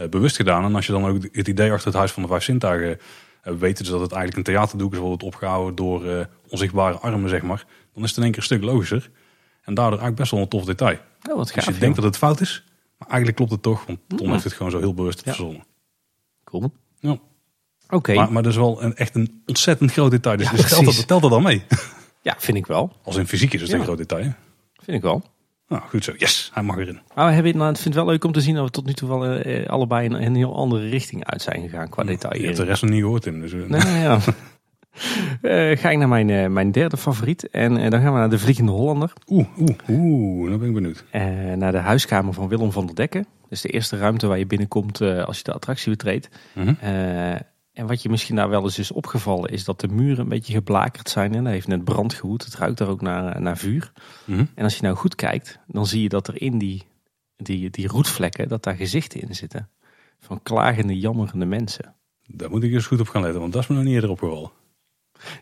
[0.10, 0.64] bewust gedaan.
[0.64, 3.00] En als je dan ook het idee achter het Huis van de Vijf Zintuigen
[3.60, 7.42] weet, dus dat het eigenlijk een theaterdoek is, wordt opgehouden door eh, onzichtbare armen, zeg
[7.42, 7.66] maar.
[7.94, 9.10] Dan is het in één keer een stuk logischer.
[9.62, 10.98] En daardoor eigenlijk best wel een tof detail.
[11.30, 11.74] Oh, wat Dus gaaf.
[11.74, 12.64] je denkt dat het fout is,
[12.98, 13.86] maar eigenlijk klopt het toch.
[13.86, 14.32] Want Tom Mm.
[14.32, 15.34] heeft het gewoon zo heel bewust Ja.
[15.34, 15.64] verzonnen.
[16.44, 16.72] Cool.
[17.00, 17.18] Ja.
[17.90, 20.38] Oké, Maar, maar dat is wel een, echt een ontzettend groot detail.
[20.38, 21.64] Dus, Ja, dus telt, dat, telt dat dan mee?
[22.22, 22.92] ja, vind ik wel.
[23.04, 23.78] Als in fysiek is het Ja.
[23.78, 24.34] een groot detail.
[24.74, 25.24] Vind ik wel.
[25.68, 26.14] Nou, goed zo.
[26.18, 27.00] Yes, hij mag erin.
[27.16, 28.86] Maar we hebben, nou, ik vind het wel leuk om te zien dat we tot
[28.86, 32.40] nu toe wel eh, allebei in een heel andere richting uit zijn gegaan qua detail.
[32.40, 33.42] Je hebt de rest nog niet gehoord in.
[33.42, 34.20] Dus, eh, Nee, nee, ja.
[35.42, 37.50] Eh, ga ik naar mijn, eh, mijn derde favoriet.
[37.50, 39.14] En eh, dan gaan we naar de Vliegende Hollander.
[39.28, 41.04] Oeh, oeh, oeh, dan ben ik benieuwd.
[41.12, 41.24] Eh,
[41.56, 43.26] naar de huiskamer van Willem van der Dekken.
[43.50, 46.30] Dus de eerste ruimte waar je binnenkomt eh, als je de attractie betreedt.
[46.54, 46.74] Mhm.
[47.76, 50.30] Eh, en wat je misschien daar wel eens is opgevallen, is dat de muren een
[50.30, 51.36] beetje geblakerd zijn.
[51.36, 52.46] En daar heeft net brand gewoed.
[52.46, 53.92] Het ruikt daar ook naar, naar vuur.
[54.26, 54.46] Mhm.
[54.56, 56.84] En als je nou goed kijkt, dan zie je dat er in die,
[57.36, 59.70] die, die roetvlekken, dat daar gezichten in zitten.
[60.20, 61.96] Van klagende, jammerende mensen.
[62.28, 64.10] Daar moet ik eens goed op gaan letten, want dat is me nog niet eerder
[64.10, 64.52] opgevallen.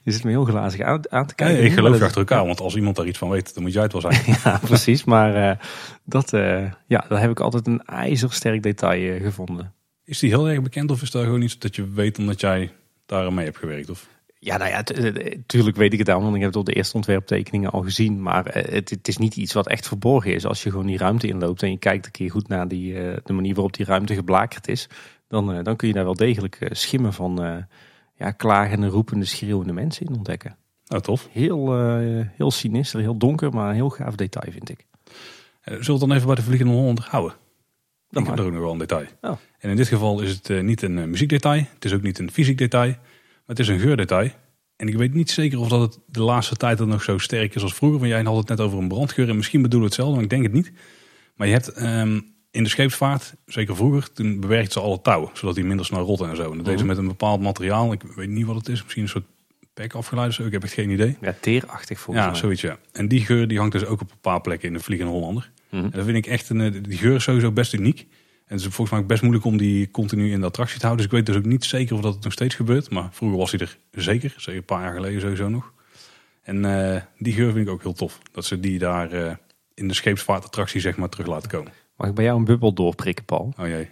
[0.03, 1.63] Je zit me heel glazig aan, aan te kijken.
[1.63, 3.83] ik geloof dat- achter elkaar, want als iemand daar iets van weet, dan moet jij
[3.83, 4.21] het wel zijn.
[4.43, 5.03] Ja, precies.
[5.03, 5.57] Maar eh,
[6.03, 9.73] dat, eh, ja, daar heb ik altijd een ijzersterk detail eh, gevonden.
[10.05, 12.71] Is die heel erg bekend of is dat gewoon iets dat je weet omdat jij
[13.05, 13.89] daar aan mee hebt gewerkt?
[13.89, 14.09] Of?
[14.39, 14.83] Ja, nou ja,
[15.35, 18.21] natuurlijk weet ik het dan, want ik heb het op de eerste ontwerptekeningen al gezien.
[18.21, 20.45] Maar eh, het, het is niet iets wat echt verborgen is.
[20.45, 23.17] Als je gewoon die ruimte inloopt en je kijkt een keer goed naar die, eh,
[23.23, 24.87] de manier waarop die ruimte geblakerd is.
[25.27, 27.57] Dan, eh, dan kun je daar wel degelijk eh, schimmen van eh,
[28.15, 30.57] ja, klagende, roepende, schreeuwende mensen in ontdekken.
[30.87, 31.27] Nou, tof.
[31.31, 34.85] Heel, eh, heel sinister, heel donker, maar een heel gaaf detail vind ik.
[35.03, 35.11] Eh,
[35.63, 37.37] Zullen we het dan even bij de Vliegende Hollander houden?
[38.09, 39.05] Dat ik heb er ook nog wel een detail.
[39.21, 39.37] Oh.
[39.63, 41.65] En in dit geval is het eh, niet een eh, muziekdetail.
[41.73, 42.89] Het is ook niet een fysiek detail.
[42.89, 42.97] Maar
[43.45, 44.29] het is een geurdetail.
[44.75, 47.55] En ik weet niet zeker of dat het de laatste tijd dan nog zo sterk
[47.55, 47.99] is als vroeger.
[47.99, 49.29] Want jij had het net over een brandgeur.
[49.29, 50.71] En misschien bedoelen we hetzelfde, maar ik denk het niet.
[51.35, 52.19] Maar je hebt ehm,
[52.51, 55.29] in de scheepsvaart, zeker vroeger, toen bewerkten ze alle touwen.
[55.33, 56.51] Zodat die minder snel rotten en zo.
[56.51, 57.91] En dat deden ze met een bepaald materiaal.
[57.91, 58.81] Ik weet niet wat het is.
[58.81, 59.25] Misschien een soort
[59.73, 60.43] pek afgeleid of zo.
[60.45, 61.17] Ik heb echt geen idee.
[61.21, 62.39] Ja, teerachtig volgens Ja, mij.
[62.39, 62.77] zoiets ja.
[62.91, 65.51] En die geur die hangt dus ook op een paar plekken in de Vliegende Hollander.
[65.69, 65.83] Mhm.
[65.83, 68.07] En dat vind ik echt, een, eh, die geur is sowieso best uniek.
[68.53, 70.85] En het is volgens mij ook best moeilijk om die continu in de attractie te
[70.85, 71.05] houden.
[71.05, 72.89] Dus ik weet dus ook niet zeker of dat het nog steeds gebeurt.
[72.89, 74.33] Maar vroeger was hij er zeker.
[74.37, 75.71] Zeker een paar jaar geleden sowieso nog.
[76.41, 78.19] En eh, die geur vind ik ook heel tof.
[78.31, 79.35] Dat ze die daar eh,
[79.73, 81.71] in de scheepsvaartattractie zeg maar terug laten komen.
[81.97, 83.53] Mag ik bij jou een bubbel doorprikken, Paul?
[83.59, 83.89] Oh jee.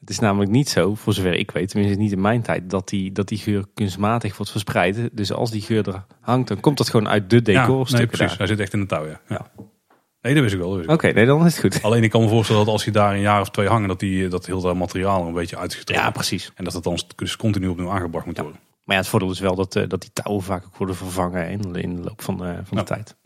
[0.00, 2.88] Het is namelijk niet zo, voor zover ik weet, tenminste niet in mijn tijd, dat
[2.88, 5.08] die, dat die geur kunstmatig wordt verspreid.
[5.12, 8.18] Dus als die geur er hangt, dan komt dat gewoon uit de Ja, nee, precies.
[8.18, 8.36] daar.
[8.36, 9.20] Hij zit echt in de touw, ja.
[9.28, 9.50] ja.
[10.22, 10.82] Nee, dat wist ik wel.
[10.86, 11.82] Oké, nee, dan is het goed.
[11.82, 14.00] Alleen ik kan me voorstellen dat als die daar een jaar of twee hangen, dat,
[14.00, 16.52] die, dat heel dat materiaal een beetje uitgetrokken Ja, precies.
[16.54, 18.60] En dat het dan dus continu opnieuw aangebracht moet worden.
[18.84, 21.50] Maar ja, het voordeel is wel dat, eh, dat die touwen vaak ook worden vervangen
[21.50, 23.06] in, in de loop van, eh, van de tijd.
[23.06, 23.16] Dat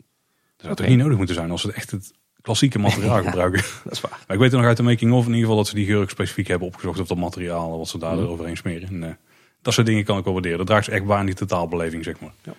[0.57, 0.81] zou Oké.
[0.81, 3.29] toch niet nodig moeten zijn als ze echt het klassieke materiaal Ja.
[3.29, 3.61] gebruiken.
[3.83, 4.11] Dat is waar.
[4.27, 6.09] Maar ik weet er nog uit de making-of in ieder geval dat ze die geur
[6.09, 7.77] specifiek hebben opgezocht op dat materiaal.
[7.77, 8.25] Wat ze daar Mhm.
[8.25, 8.87] overheen smeren.
[8.87, 9.13] En, eh,
[9.61, 10.57] dat soort dingen kan ik wel waarderen.
[10.57, 12.33] Dat draagt ze echt bij aan die totaalbeleving, zeg maar.
[12.43, 12.53] Ja.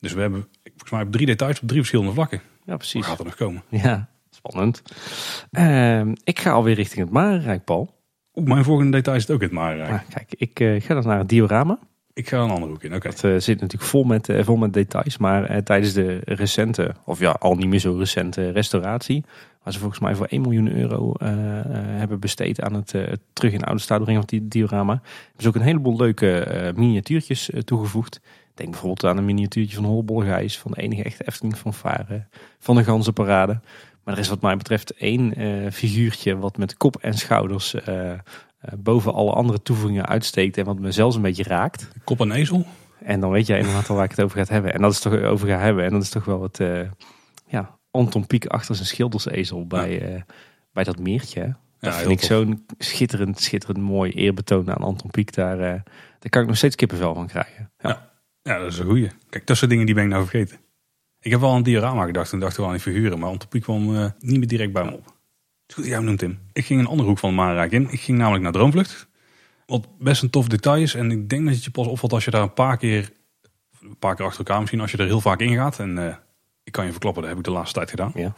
[0.00, 2.40] Dus we hebben volgens mij drie details op drie verschillende vlakken.
[2.68, 3.06] Ja, Wat precies.
[3.06, 3.62] gaat er nog komen?
[3.68, 4.82] Ja, spannend.
[5.50, 7.94] Ehm, ik ga alweer richting het Marenrijk, Paul.
[8.34, 9.80] Oeh, mijn volgende detail zit ook in het maar.
[9.82, 11.78] Ah, kijk, ik eh, ga dan naar het diorama.
[12.12, 12.94] Ik ga een andere hoek in.
[12.94, 13.08] Oké.
[13.08, 15.18] Het eh, zit natuurlijk vol met, eh, vol met details.
[15.18, 19.24] Maar tijdens de recente, of ja, al niet meer zo recente restauratie.
[19.62, 22.94] Waar ze volgens mij voor 1 miljoen euro hebben besteed aan het
[23.32, 24.92] terug in oude staat brengen van die diorama.
[24.92, 28.20] Hebben ze ook een heleboel leuke miniatuurtjes toegevoegd.
[28.58, 30.58] Denk bijvoorbeeld aan een miniatuurtje van Holbolgijs.
[30.58, 32.26] Van de enige echte Efteling fanfare
[32.58, 33.60] van de ganzenparade.
[34.04, 38.12] Maar er is wat mij betreft één eh, figuurtje wat met kop en schouders eh,
[38.12, 38.18] eh,
[38.78, 40.56] boven alle andere toevoegingen uitsteekt.
[40.56, 41.88] En wat me zelfs een beetje raakt.
[42.04, 42.66] Kop en ezel.
[43.04, 44.74] En dan weet jij inderdaad al waar ik het over ga hebben.
[44.74, 45.84] En dat is toch over ga hebben.
[45.84, 46.60] En dat is toch wel het
[47.46, 50.24] ja, Anton Pieck achter zijn schildersezel bij,
[50.72, 51.56] bij dat meertje.
[51.80, 55.34] Dat heel vind ik zo'n schitterend, schitterend mooi eerbetoon aan Anton Pieck.
[55.34, 55.58] Daar,
[56.18, 57.70] daar kan ik nog steeds kippenvel van krijgen.
[57.78, 58.07] Ja.
[58.48, 59.10] Ja, dat is een goeie.
[59.30, 60.58] Kijk, dat soort dingen die ben ik nou vergeten.
[61.20, 63.18] Ik heb wel aan een diorama gedacht en dacht wel aan die figuren.
[63.18, 65.14] Maar Antropiek kwam eh, niet meer direct bij me op.
[65.74, 66.38] Goed, jij noemt Tim.
[66.52, 67.90] Ik ging een andere hoek van het Marenrijk in.
[67.90, 69.08] Ik ging namelijk naar Droomvlucht.
[69.66, 70.94] Wat best een tof detail is.
[70.94, 73.12] En ik denk dat het je pas opvalt als je daar een paar keer,
[73.80, 75.78] een paar keer achter elkaar misschien, als je er heel vaak in gaat.
[75.78, 76.14] En eh,
[76.64, 78.12] ik kan je verklappen, dat heb ik de laatste tijd gedaan.
[78.14, 78.34] Ja.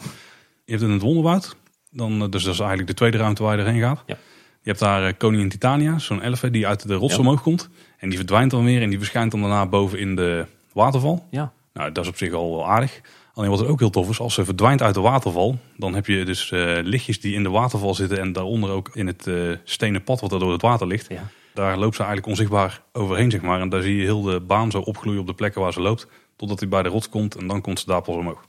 [0.64, 1.56] Je hebt in het Wonderwoud,
[1.90, 4.02] dan, eh, dus dat is eigenlijk de tweede ruimte waar je erheen gaat.
[4.06, 4.16] Ja.
[4.62, 7.20] Je hebt daar eh, Koningin Titania, zo'n elf hè, die uit de rots Ja.
[7.20, 7.68] omhoog komt.
[7.98, 11.26] En die verdwijnt dan weer en die verschijnt dan daarna boven in de waterval.
[11.30, 11.52] Ja.
[11.72, 13.00] Nou, dat is op zich al wel aardig.
[13.34, 16.06] Alleen wat er ook heel tof is, als ze verdwijnt uit de waterval, dan heb
[16.06, 19.50] je dus eh, lichtjes die in de waterval zitten en daaronder ook in het eh,
[19.64, 21.08] stenen pad wat er door het water ligt.
[21.08, 21.28] Ja.
[21.54, 23.60] Daar loopt ze eigenlijk onzichtbaar overheen, zeg maar.
[23.60, 26.06] En daar zie je heel de baan zo opgloeien op de plekken waar ze loopt,
[26.36, 28.44] totdat hij bij de rots komt en dan komt ze daar pas omhoog.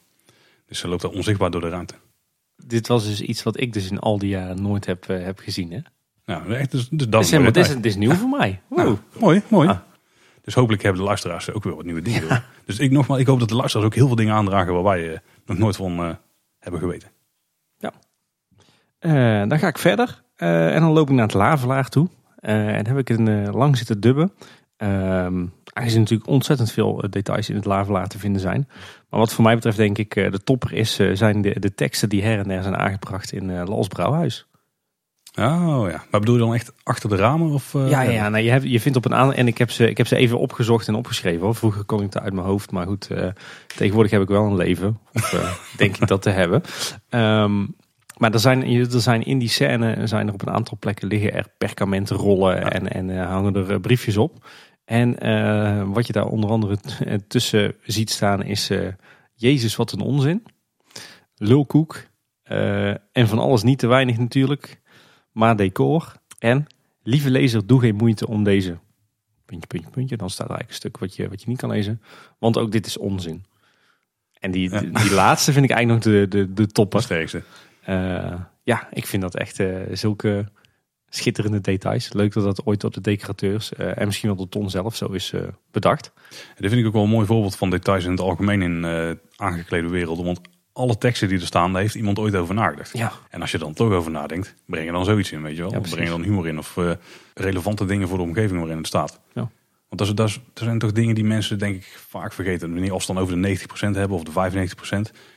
[0.67, 1.93] Dus ze loopt daar onzichtbaar door de ruimte.
[2.65, 5.71] Dit was dus iets wat ik dus in al die jaren nooit heb, heb gezien.
[5.71, 5.79] Hè?
[6.25, 7.83] Nou, echt, dus, dus dat Dit is is, een helemaal, mooie dit, is, tijd.
[7.83, 8.61] dit is nieuw voor mij.
[8.67, 8.79] Wow.
[8.79, 9.67] Nou, mooi, mooi.
[9.67, 9.77] Ah.
[10.41, 12.43] Dus hopelijk hebben de luisteraars ook weer wat nieuwe dingen.
[12.65, 15.13] Dus ik nogmaals, ik hoop dat de luisteraars ook heel veel dingen aandragen waar wij
[15.13, 16.09] eh, nog nooit van eh,
[16.59, 17.09] hebben geweten.
[18.99, 20.23] Eh, dan ga ik verder.
[20.35, 22.07] En dan loop ik naar het Lavelaar toe.
[22.39, 24.33] En heb ik een lang zitten dubben.
[24.77, 28.67] Ehm aangezien natuurlijk ontzettend veel details in het Lavelaar te vinden zijn.
[29.09, 32.23] Maar wat voor mij betreft denk ik de topper is, zijn de, de teksten die
[32.23, 34.47] her en der zijn aangebracht in Lals Brouwhuis.
[35.39, 37.51] Oh ja, maar bedoel je dan echt achter de ramen?
[37.51, 39.33] Of, eh, ja, ja, ja nou, je, hebt, je vindt op een aantal.
[39.33, 41.41] En ik heb, ze, ik heb ze even opgezocht en opgeschreven.
[41.41, 41.55] Hoor.
[41.55, 42.71] Vroeger kon ik het uit mijn hoofd.
[42.71, 43.27] Maar goed, eh,
[43.75, 44.99] tegenwoordig heb ik wel een leven.
[45.13, 46.61] Of eh, denk ik dat te hebben.
[47.09, 47.65] Ehm,
[48.17, 51.33] maar er zijn, er zijn in die scène zijn er op een aantal plekken liggen
[51.33, 54.45] er perkamenten rollen en, en hangen er briefjes op.
[54.85, 55.09] En
[55.93, 56.77] wat je daar onder andere
[57.27, 58.69] tussen ziet staan is
[59.33, 60.43] Jezus wat een onzin.
[61.35, 62.03] Lulkoek.
[63.11, 64.80] en van alles niet te weinig natuurlijk.
[65.31, 66.13] Maar decor.
[66.39, 66.67] En
[67.03, 68.77] lieve lezer, doe geen moeite om deze
[69.45, 70.17] puntje, puntje, puntje.
[70.17, 72.01] Dan staat er eigenlijk een stuk wat je, wat je niet kan lezen.
[72.39, 73.45] Want ook dit is onzin.
[74.39, 74.79] En die, Ja.
[74.79, 77.43] die, die laatste vind ik eigenlijk nog de, de, de topper.
[77.81, 80.51] Eh, ja, ik vind dat echt eh, zulke
[81.09, 82.13] schitterende details.
[82.13, 85.05] Leuk dat dat ooit door de decorateurs eh, en misschien wel door Ton zelf zo
[85.05, 85.33] is
[85.71, 86.11] bedacht.
[86.29, 88.85] En dit vind ik ook wel een mooi voorbeeld van details in het algemeen in
[89.35, 90.25] aangeklede werelden.
[90.25, 90.41] Want
[90.81, 92.97] alle teksten die er staan, heeft iemand ooit over nagedacht.
[92.97, 93.11] Ja.
[93.29, 95.71] En als je dan toch over nadenkt, breng je dan zoiets in, weet je wel.
[95.71, 96.91] Ja, of breng je dan humor in of eh,
[97.33, 99.19] relevante dingen voor de omgeving waarin het staat.
[99.33, 99.49] Ja.
[99.89, 102.71] Want dat is, dat, is, dat zijn toch dingen die mensen denk ik vaak vergeten.
[102.71, 104.35] Wanneer als ze dan over de 90% hebben of de 95%,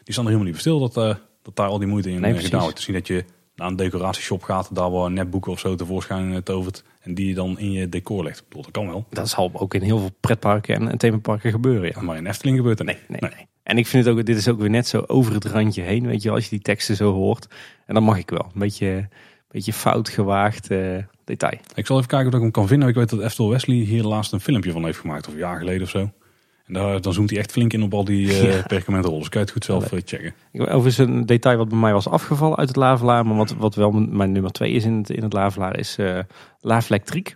[0.02, 2.20] die staan er helemaal niet bij stil dat, eh, dat daar al die moeite in
[2.20, 2.76] Nee, eh, gedaan wordt.
[2.76, 3.24] Te zien dat je
[3.56, 7.58] naar een decoratieshop gaat, daar waar netboeken of zo tevoorschijn tovert en die je dan
[7.58, 8.38] in je decor legt.
[8.38, 9.06] Ik bedoel, dat kan wel.
[9.10, 11.92] Dat zal ook in heel veel pretparken en, en themaparken gebeuren.
[11.94, 12.02] Ja.
[12.02, 13.46] Maar in Efteling gebeurt dat nee, nee.
[13.64, 16.06] En ik vind het ook, dit is ook weer net zo over het randje heen.
[16.06, 17.46] Weet je, wel, als je die teksten zo hoort.
[17.86, 18.44] En dan mag ik wel.
[18.54, 19.08] Een beetje,
[19.48, 21.58] beetje fout gewaagd eh, detail.
[21.74, 22.88] Ik zal even kijken of ik hem kan vinden.
[22.88, 25.58] Ik weet dat Eftel Wesley hier laatst een filmpje van heeft gemaakt, of een jaar
[25.58, 26.10] geleden of zo.
[26.66, 28.62] En daar, dan zoomt hij echt flink in op al die eh Ja.
[28.62, 29.18] perkamentrollen.
[29.20, 30.34] Dus kan je het goed zelf eh, checken.
[30.52, 33.26] Overigens een detail wat bij mij was afgevallen uit het Lavelaar.
[33.26, 36.18] Maar wat, wat wel mijn nummer twee is in het, in het Lavelaar is eh
[36.60, 37.34] Laaflektriek.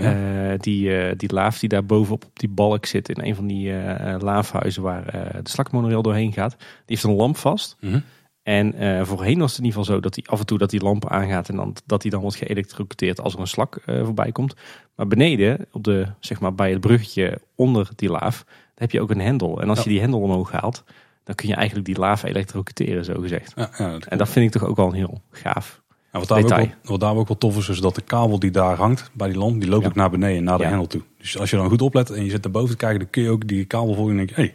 [0.00, 0.12] Ja.
[0.52, 3.46] Eh, die, eh, die laaf die daar bovenop op die balk zit in een van
[3.46, 5.04] die eh, laafhuizen waar
[5.42, 6.56] de slakmonorail doorheen gaat.
[6.58, 7.76] Die heeft een lamp vast.
[7.80, 8.00] Mhm.
[8.42, 8.74] En
[9.06, 11.08] voorheen was het in ieder geval zo dat hij af en toe dat die lamp
[11.10, 14.54] aangaat en dan, dat hij dan wordt geëlektrocuteerd als er een slak voorbij komt.
[14.96, 19.00] Maar beneden, op de, zeg maar, bij het bruggetje onder die laaf, daar heb je
[19.00, 19.60] ook een hendel.
[19.60, 19.84] En als Ja.
[19.84, 20.84] je die hendel omhoog haalt,
[21.24, 23.52] dan kun je eigenlijk die laaf elektrocuteren, zo gezegd.
[23.56, 25.82] Ja, dat- En dat vind ik toch ook wel heel gaaf.
[26.14, 28.38] Ja, wat, daar ook wel, wat daar ook wel tof is, is dat de kabel
[28.38, 29.88] die daar hangt bij die lamp, die loopt Ja.
[29.88, 30.68] ook naar beneden, naar de Ja.
[30.68, 31.02] hendel toe.
[31.18, 33.30] Dus als je dan goed oplet en je zit erboven te kijken, dan kun je
[33.30, 34.54] ook die kabel volgen en denk je, hé, hey,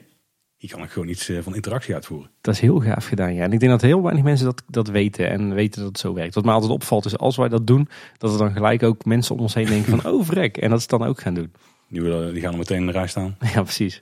[0.57, 2.29] hier kan ik gewoon iets eh, van interactie uitvoeren.
[2.41, 3.43] Dat is heel gaaf gedaan, ja.
[3.43, 6.13] En ik denk dat heel weinig mensen dat, dat weten en weten dat het zo
[6.13, 6.35] werkt.
[6.35, 9.35] Wat mij altijd opvalt is als wij dat doen, dat er dan gelijk ook mensen
[9.35, 10.57] om ons heen denken van, oh vrek.
[10.57, 11.51] En dat ze het dan ook gaan doen.
[11.87, 13.35] Die, willen- die gaan er meteen in de rij staan.
[13.53, 13.95] Ja, precies.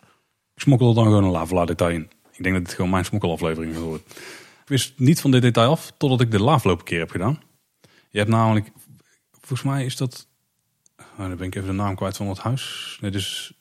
[0.56, 2.10] Ik smokkel er dan gewoon een lavelaar detail in.
[2.34, 3.76] Ik denk dat dit gewoon mijn smokkelaflevering.
[3.76, 7.39] Ik wist niet van dit detail af, totdat ik de laafloop een keer heb gedaan.
[8.10, 8.72] Je hebt namelijk,
[9.32, 10.28] volgens mij is dat,
[11.17, 12.98] nou, dan ben ik even de naam kwijt van het huis.
[13.02, 13.54] Nee, dus,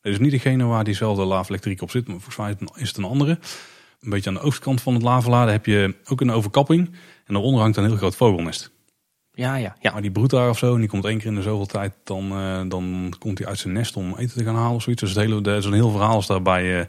[0.00, 2.96] dit is niet degene waar diezelfde laaf elektriek op zit, maar volgens mij is het
[2.98, 3.38] een- is andere.
[4.00, 6.86] Een beetje aan de oostkant van het lavelaar, heb je ook een overkapping.
[7.24, 8.70] En daaronder hangt een heel groot vogelnest.
[9.32, 9.92] Ja, ja, ja.
[9.92, 11.92] Maar die broedt daar of zo en die komt één keer in de zoveel tijd,
[12.04, 15.02] dan, eh, dan komt hij uit zijn nest om eten te gaan halen of zoiets.
[15.02, 16.86] Dus het hele, is een heel verhaal is daarbij eh,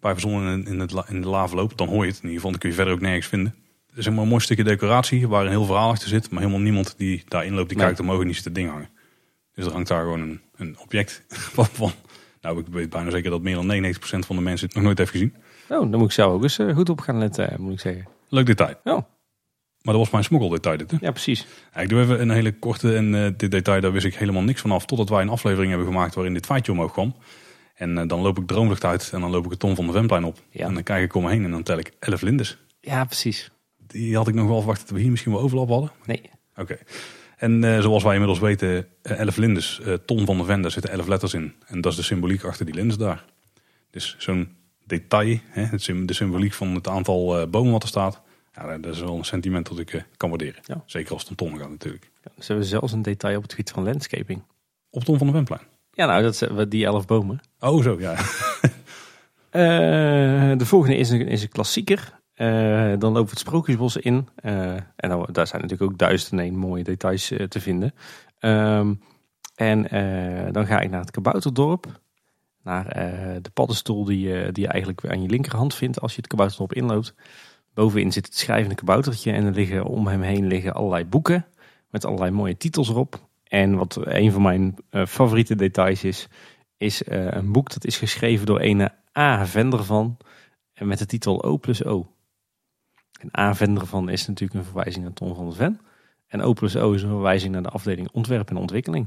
[0.00, 1.76] bij verzonnen in, het, in de lavenloop.
[1.78, 2.16] Dan hoor je het.
[2.16, 3.54] In ieder geval, dan kun je verder ook nergens vinden.
[3.94, 6.30] Is helemaal een mooi stukje decoratie waar een heel verhaal achter zit.
[6.30, 7.86] Maar helemaal niemand die daarin loopt, die Nee.
[7.86, 8.88] kijkt omhoog en die ziet het ding hangen.
[9.54, 11.92] Dus er hangt daar gewoon een, een object van, van.
[12.40, 14.98] Nou, ik weet bijna zeker dat meer dan 99% van de mensen het nog nooit
[14.98, 15.34] heeft gezien.
[15.68, 17.80] Oh, dan moet ik zelf ook eens eh, goed op gaan letten, eh, moet ik
[17.80, 18.06] zeggen.
[18.28, 18.74] Leuk detail.
[18.84, 18.92] Oh,
[19.82, 20.90] Maar dat was mijn smokkeldetail dit.
[20.90, 20.96] Hè?
[21.00, 21.46] ja, precies.
[21.74, 24.42] Ja, ik doe even een hele korte en eh, dit detail, daar wist ik helemaal
[24.42, 24.86] niks van af.
[24.86, 27.14] Totdat wij een aflevering hebben gemaakt waarin dit feitje omhoog kwam.
[27.74, 30.24] En dan loop ik droomlucht uit en dan loop ik het Tom van de Vemplein
[30.24, 30.38] op.
[30.50, 30.66] Ja.
[30.66, 32.58] En dan kijk ik om me heen en dan tel ik 11 lindes.
[32.80, 33.50] Ja, precies.
[33.86, 35.90] Die had ik nog wel verwacht dat we hier misschien wel overlap hadden.
[36.04, 36.30] Nee.
[36.56, 36.78] Oké.
[37.36, 40.70] En eh, zoals wij inmiddels weten, eh, 11 lindes, eh, Ton van de Ven, daar
[40.70, 41.54] zitten 11 letters in.
[41.66, 43.24] En dat is de symboliek achter die lindes daar.
[43.90, 45.66] Dus zo'n detail, hè,
[46.04, 48.22] de symboliek van het aantal bomen wat er staat.
[48.52, 50.60] Ja, dat is wel een sentiment dat ik kan waarderen.
[50.64, 50.82] Ja.
[50.86, 52.10] Zeker als het om Ton gaat natuurlijk.
[52.38, 54.42] Ze hebben zelfs een detail op het gebied van landscaping.
[54.90, 55.62] Op Ton van de Venplein.
[55.92, 57.40] Ja, nou, dat zijn die elf bomen.
[57.60, 58.14] Oh zo, ja.
[60.56, 62.20] De volgende is een, is een klassieker.
[62.34, 64.28] Eh, dan lopen het Sprookjesbos in.
[64.34, 67.94] Eh, en daar zijn natuurlijk ook duizend en mooie details eh, te vinden.
[68.38, 68.94] Ehm,
[69.54, 69.82] en
[70.52, 72.02] dan ga ik naar het Kabouterdorp.
[72.62, 72.88] Naar
[73.42, 77.14] de paddenstoel die, die je eigenlijk aan je linkerhand vindt als je het Kabouterdorp inloopt.
[77.74, 81.46] Bovenin zit het schrijvende kaboutertje en er liggen om hem heen liggen allerlei boeken.
[81.90, 83.28] Met allerlei mooie titels erop.
[83.44, 86.28] En wat een van mijn favoriete details is,
[86.76, 89.46] is een boek dat is geschreven door een A.
[89.46, 90.16] Vendervan.
[90.72, 92.13] En met de titel O plus O.
[93.32, 93.54] En A.
[93.54, 95.80] Vendervan is natuurlijk een verwijzing naar Ton van der Ven.
[96.26, 99.06] En O plus O is een verwijzing naar de afdeling ontwerp en ontwikkeling.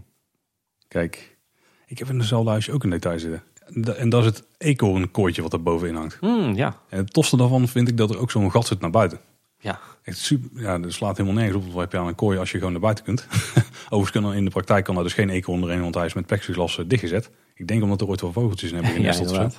[0.87, 1.37] Kijk,
[1.85, 3.43] ik heb in dezelfde huisje ook een detail zitten.
[3.73, 6.17] En da- En dat is het eekhoornkooitje wat er bovenin hangt.
[6.19, 8.89] Hmm, ja, En het tofste daarvan vind ik dat er ook zo'n gat zit naar
[8.89, 9.19] buiten.
[9.59, 9.79] ja.
[10.03, 11.71] Echt super, ja, dat slaat helemaal nergens op.
[11.71, 13.27] Wat heb je aan een kooi als je gewoon naar buiten kunt?
[13.89, 16.25] Overigens kan in de praktijk kan er dus geen eekhoorn erin, want hij is met
[16.25, 17.29] plexiglas eh, dichtgezet.
[17.55, 19.57] Ik denk omdat er ooit wel vogeltjes in hebben genesteld.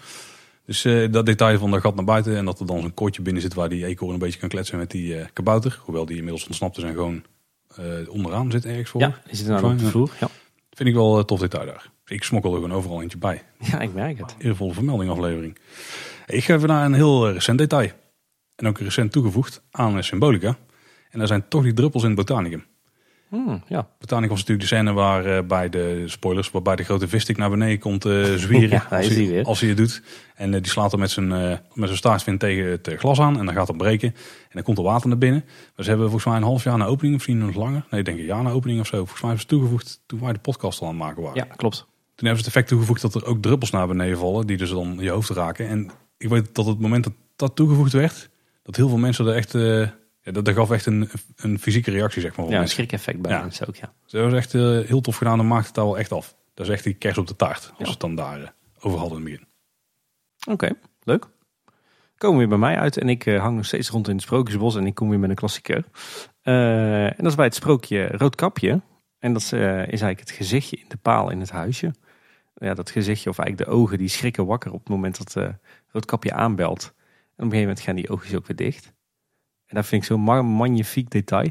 [0.69, 3.23] Dus eh, dat detail van dat gat naar buiten en dat er dan zo'n kooitje
[3.23, 5.81] binnen zit waar die eekhoorn een beetje kan kletsen met die eh, kabouter.
[5.85, 7.23] Hoewel die inmiddels ontsnapt is en gewoon
[7.77, 9.01] eh, onderaan zit ergens voor.
[9.01, 10.11] Ja, is het nou op de vloer?
[10.21, 10.29] Ja.
[10.71, 11.91] Vind ik wel een tof detail daar.
[12.07, 13.43] Ik smokkel er gewoon overal eentje bij.
[13.71, 14.35] ja, ik merk het.
[14.39, 15.59] Eervolle vermelding aflevering.
[16.27, 17.91] Ik ga even naar een heel recent detail.
[18.57, 20.57] En ook recent toegevoegd aan Symbolica.
[21.11, 22.65] En daar zijn toch die druppels in het Botanicum.
[23.29, 23.89] Hmm, ja.
[23.99, 27.51] Botanicum was natuurlijk de scène waar eh, bij de spoilers, waarbij de grote vistik naar
[27.51, 30.03] beneden komt eh zwieren Ja, als, is hij als hij het doet.
[30.35, 33.47] En eh, die slaat er met zijn, met zijn staartvin tegen het glas aan en
[33.47, 34.09] dan gaat het breken.
[34.09, 35.45] En dan komt er water naar binnen.
[35.47, 37.85] Maar ze hebben volgens mij een half jaar na opening, of misschien nog langer.
[37.91, 38.97] Nee, ik denk een jaar na opening of zo.
[38.97, 41.45] Volgens mij hebben ze toegevoegd toen wij de podcast al aan het maken waren.
[41.49, 41.77] ja, klopt.
[42.15, 44.71] Toen hebben ze het effect toegevoegd dat er ook druppels naar beneden vallen, die dus
[44.71, 45.69] dan je hoofd raken.
[45.69, 48.29] En ik weet dat het moment dat dat toegevoegd werd,
[48.63, 49.55] dat heel veel mensen er echt,
[50.29, 52.49] ja, dat, dat gaf echt een, een fysieke reactie, zeg maar.
[52.49, 53.41] Ja, een schrik-effect bij Ja.
[53.41, 53.93] mensen ook, ja.
[54.03, 56.37] Dus dat was echt eh, heel tof gedaan en maakte het daar wel echt af.
[56.55, 57.85] Dat is echt die kers op de taart, als Ja.
[57.85, 58.49] we het dan daar eh,
[58.81, 59.47] over hadden in het begin.
[60.55, 60.71] Oké,
[61.03, 61.27] leuk.
[62.17, 64.23] Komen we weer bij mij uit en ik eh, hang nog steeds rond in het
[64.23, 65.85] Sprookjesbos en ik kom weer met een klassieker.
[66.43, 68.81] En dat is bij het sprookje Roodkapje.
[69.19, 71.95] En dat is eigenlijk het gezichtje in de paal in het huisje.
[72.55, 75.53] Ja, dat gezichtje, of eigenlijk de ogen, die schrikken wakker op het moment dat
[75.89, 76.83] Roodkapje aanbelt.
[76.85, 78.93] En op een gegeven moment gaan die oogjes ook weer dicht.
[79.69, 81.51] En dat vind ik zo'n ma- magnifiek detail.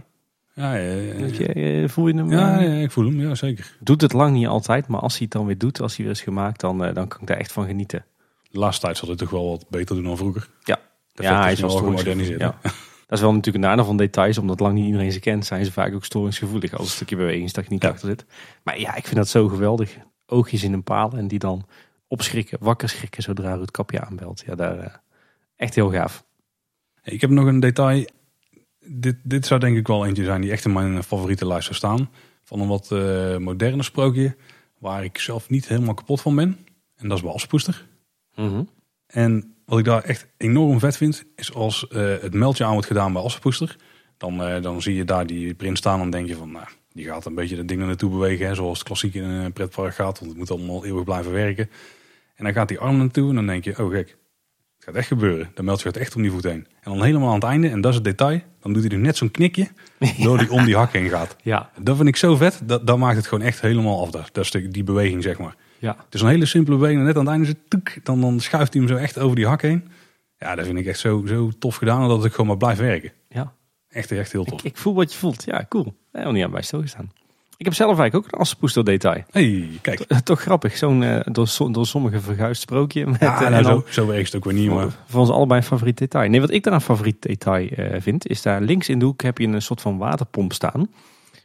[0.54, 1.48] Ja, ja, ja, ja.
[1.54, 2.32] Eh, voel je hem?
[2.32, 2.68] Ja, eh?
[2.68, 3.78] ja, ik voel hem, ja zeker.
[3.80, 6.14] Doet het lang niet altijd, maar als hij het dan weer doet, als hij weer
[6.14, 8.06] is gemaakt, dan, eh, dan kan ik daar echt van genieten.
[8.52, 10.48] De laatste tijd zal hij toch wel wat beter doen dan vroeger.
[10.64, 10.80] Ja,
[11.14, 12.40] ja hij is wel gemoderniseerd.
[12.40, 12.56] Ja.
[13.08, 15.66] Dat is wel natuurlijk een nadeel van details, omdat lang niet iedereen ze kent, zijn
[15.66, 17.90] ze vaak ook storingsgevoelig als een stukje bewegingstechniek Ja.
[17.90, 18.26] achter zit.
[18.64, 19.98] Maar ja, ik vind dat zo geweldig.
[20.26, 21.66] Oogjes in een paal en die dan
[22.08, 24.44] opschrikken, wakker schrikken zodra het kapje aanbelt.
[24.46, 25.02] Ja, daar,
[25.56, 26.26] echt heel gaaf.
[27.12, 28.06] Ik heb nog een detail.
[28.80, 31.76] Dit, dit zou denk ik wel eentje zijn die echt in mijn favoriete lijst zou
[31.76, 32.10] staan.
[32.44, 34.36] Van een wat eh moderne sprookje.
[34.80, 36.58] Waar ik zelf niet helemaal kapot van ben.
[36.96, 37.88] En dat is bij Aspoester.
[38.36, 38.64] Mhm.
[39.08, 41.26] En wat ik daar echt enorm vet vind.
[41.36, 43.76] Is als eh, het meldje aan wordt gedaan bij Aspoester.
[44.18, 46.02] Dan, eh, dan zie je daar die print staan.
[46.02, 48.48] En denk je van nou, die gaat een beetje de dingen naartoe bewegen.
[48.48, 50.20] Hè, zoals het klassiek in een pretpark gaat.
[50.20, 51.70] Want het moet allemaal eeuwig blijven werken.
[52.36, 53.30] En dan gaat die arm naartoe.
[53.30, 54.18] En dan denk je, oh gek.
[54.88, 55.52] Het gaat echt gebeuren.
[55.54, 56.68] De meldje gaat echt om die voet heen.
[56.82, 58.98] En dan helemaal aan het einde, en dat is het detail, dan doet hij er
[58.98, 59.68] net zo'n knikje,
[60.24, 61.36] door die om die hak heen gaat.
[61.42, 64.10] Ja, Dat vind ik zo vet, dat, dat maakt het gewoon echt helemaal af.
[64.12, 65.56] Dat, dat is de- die beweging, zeg maar.
[65.80, 65.96] ja.
[66.06, 68.22] Het is een hele simpele beweging, en net aan het einde is het toek, dan,
[68.22, 69.88] dan schuift hij hem zo echt over die hak heen.
[70.38, 73.12] Ja, dat vind ik echt zo, zo tof gedaan, dat het gewoon maar blijft werken.
[73.30, 73.54] ja.
[73.90, 74.60] Echt, echt heel tof.
[74.60, 75.44] Ik, ik voel wat je voelt.
[75.44, 75.98] Ja, cool.
[76.12, 77.12] Helemaal niet aan bij stilgestaan.
[77.58, 79.24] Ik heb zelf eigenlijk ook een assenpoester detail.
[79.32, 80.00] hey, kijk.
[80.24, 83.06] Toch grappig, zo'n eh, door, so- door sommigen verguisd sprookje.
[83.06, 84.88] Met, Ja, eh, nou, en zo, zo werkt het ook weer niet, maar...
[85.06, 86.30] Voor ons allebei een favoriet detail.
[86.30, 89.22] Nee, wat ik daar een favoriet detail eh, vind, is daar links in de hoek
[89.22, 90.90] heb je een soort van waterpomp staan.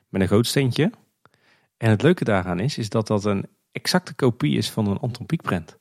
[0.08, 0.90] Met een gootsteentje.
[1.76, 5.26] En het leuke daaraan is, is dat dat een exacte kopie is van een Anton
[5.26, 5.78] Pieck prent.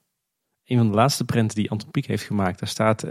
[0.66, 3.04] Een van de laatste prenten die Anton Pieck heeft gemaakt, daar staat,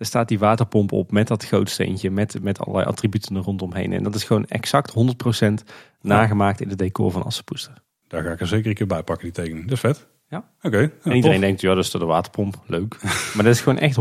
[0.00, 3.92] daar staat die waterpomp op met dat gootsteentje, met, met allerlei attributen er rondomheen.
[3.92, 4.92] En dat is gewoon exact
[5.40, 5.52] 100%
[6.00, 7.72] nagemaakt in het decor van Assenpoester.
[8.08, 9.64] Daar ga ik er zeker een keer bij pakken, die tekening.
[9.64, 10.06] Dat is vet.
[10.28, 10.50] Ja.
[10.62, 10.78] Oké.
[10.78, 11.40] ja, En iedereen tof.
[11.40, 12.96] denkt, ja, dat is toch de waterpomp, leuk.
[13.34, 13.96] maar dat is gewoon echt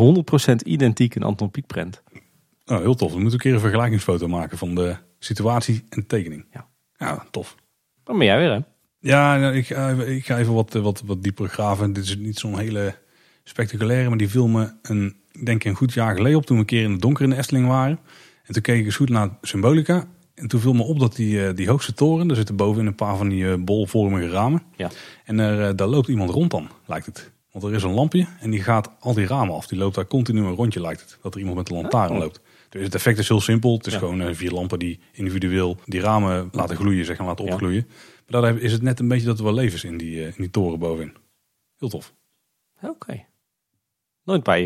[0.51, 2.03] 100% identiek een Anton Pieck prent.
[2.65, 3.09] Oh, heel tof.
[3.11, 6.45] We moeten een keer een vergelijkingsfoto maken van de situatie en de tekening.
[6.51, 6.67] Ja.
[6.97, 7.55] Ja, tof.
[8.03, 8.59] Dan ben jij weer, hè?
[8.99, 11.93] Ja, nou, ik, ga even- ik ga even wat, eh, wat, wat dieper graven.
[11.93, 12.95] Dit is niet zo'n hele
[13.49, 16.61] spectaculaire, maar die viel me een, ik denk een goed jaar geleden op toen we
[16.61, 17.99] een keer in het donker in de Efteling waren.
[18.43, 20.07] En toen keek ik eens goed naar Symbolica.
[20.35, 22.95] En toen viel me op dat die, eh, die hoogste toren, daar zitten bovenin een
[22.95, 24.63] paar van die eh, bolvormige ramen.
[24.75, 24.89] Ja.
[25.25, 27.31] En er, eh, daar loopt iemand rond dan, lijkt het.
[27.51, 29.67] Want er is een lampje en die gaat al die ramen af.
[29.67, 31.17] Die loopt daar continu een rondje, lijkt het.
[31.21, 32.17] Dat er iemand met een lantaarn Oh.
[32.17, 32.41] loopt.
[32.69, 33.77] Dus het effect is heel simpel.
[33.77, 33.99] Het is Ja.
[33.99, 37.51] gewoon vier lampen die individueel die ramen laten gloeien, zeg maar, laten Ja.
[37.51, 37.87] opgloeien.
[38.27, 40.33] Maar daar is het net een beetje dat er wel leven is in die, in
[40.37, 41.13] die toren bovenin.
[41.77, 42.13] Heel tof.
[42.81, 43.25] Oké.
[44.29, 44.61] Nooit bij,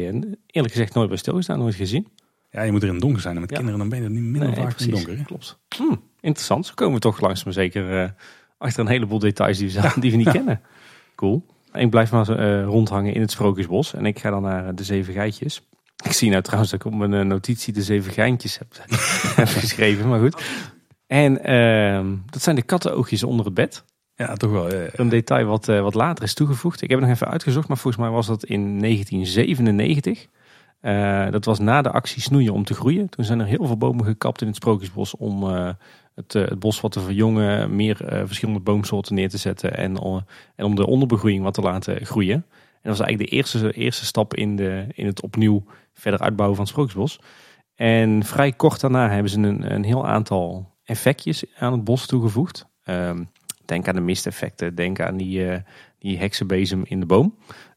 [0.47, 2.07] eerlijk gezegd, nooit bij stilgestaan, nooit gezien.
[2.51, 3.35] Ja, je moet er in het donker zijn.
[3.35, 3.55] En met Ja.
[3.55, 5.17] kinderen dan ben je er niet minder Nee, vaak in het donker.
[5.17, 5.23] hè?
[5.23, 5.59] Klopt.
[5.77, 6.65] Hm, interessant.
[6.65, 8.09] Zo komen we toch langzaam maar zeker eh,
[8.57, 10.61] achter een heleboel details die we, zelf- die we niet kennen.
[11.15, 11.45] Cool.
[11.73, 13.93] Ik blijf maar eh, rondhangen in het Sprookjesbos.
[13.93, 15.67] En ik ga dan naar eh, de Zeven Geitjes.
[16.05, 18.67] Ik zie nou trouwens dat ik op mijn notitie de Zeven Geintjes heb,
[19.35, 20.07] heb geschreven.
[20.09, 20.41] Maar goed.
[21.07, 23.83] En ehm, dat zijn de kattenoogjes onder het bed.
[24.15, 24.71] Ja, toch wel.
[24.91, 26.81] Een detail wat, eh, wat later is toegevoegd.
[26.81, 30.27] Ik heb het nog even uitgezocht, maar volgens mij was dat in 1997.
[30.79, 33.09] Eh, dat was na de actie Snoeien om te groeien.
[33.09, 35.69] Toen zijn er heel veel bomen gekapt in het Sprookjesbos om eh,
[36.15, 39.97] het, het bos wat te verjongen, meer verschillende boomsoorten neer te zetten en,
[40.55, 42.35] en om de onderbegroeiing wat te laten groeien.
[42.35, 46.57] En dat was eigenlijk de eerste, eerste stap in, de, in het opnieuw verder uitbouwen
[46.57, 47.19] van het Sprookjesbos.
[47.75, 52.71] En vrij kort daarna hebben ze een, een heel aantal effectjes aan het bos toegevoegd.
[52.83, 53.23] Ehm,
[53.65, 55.59] denk aan de misteffecten, denk aan die, eh,
[55.99, 57.35] die heksenbezem in de boom.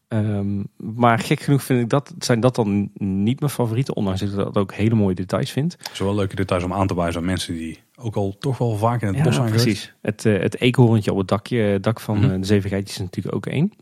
[0.09, 3.97] Ehm, maar gek genoeg vind ik dat, zijn dat dan niet mijn favorieten.
[3.97, 5.73] Ondanks dat ik dat ook hele mooie details vind.
[5.79, 8.59] Het is wel leuke details om aan te wijzen aan mensen die ook al toch
[8.59, 9.64] wel vaak in het bos zijn geweest.
[9.64, 9.95] precies.
[10.03, 12.31] Het, eh, het eekhoorntje op het dakje, het dak van Mhm.
[12.31, 13.73] eh, de zeven geitjes is natuurlijk ook één.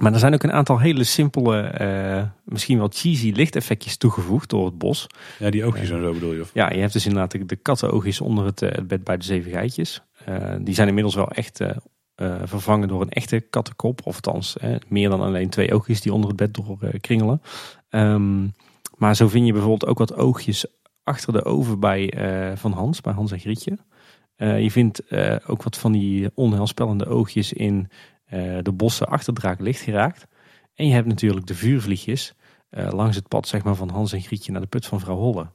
[0.00, 4.64] Maar er zijn ook een aantal hele simpele, eh, misschien wel cheesy lichteffectjes toegevoegd door
[4.64, 5.06] het bos.
[5.38, 6.40] Ja, die oogjes en zo bedoel je.
[6.40, 6.50] Of?
[6.54, 9.50] Ja, je hebt dus inderdaad de, kattenoogjes onder het, eh, het bed bij de zeven
[9.50, 10.02] geitjes.
[10.24, 11.76] Eh, die zijn inmiddels wel echt eh,
[12.14, 14.00] eh, vervangen door een echte kattenkop.
[14.04, 14.56] Of althans,
[14.88, 17.42] meer dan alleen twee oogjes die onder het bed door kringelen.
[17.88, 18.48] Ehm,
[18.96, 20.66] maar zo vind je bijvoorbeeld ook wat oogjes
[21.02, 22.12] achter de oven bij
[22.56, 23.78] Van Hans, bij Hans en Grietje.
[24.36, 25.02] Je vindt
[25.46, 27.88] ook wat van die onheilspellende oogjes in
[28.62, 30.26] de bossen achter Draaklicht geraakt.
[30.74, 32.34] En je hebt natuurlijk de vuurvliegjes
[32.70, 35.52] langs het pad zeg maar, van Hans en Grietje naar de put van vrouw Holle.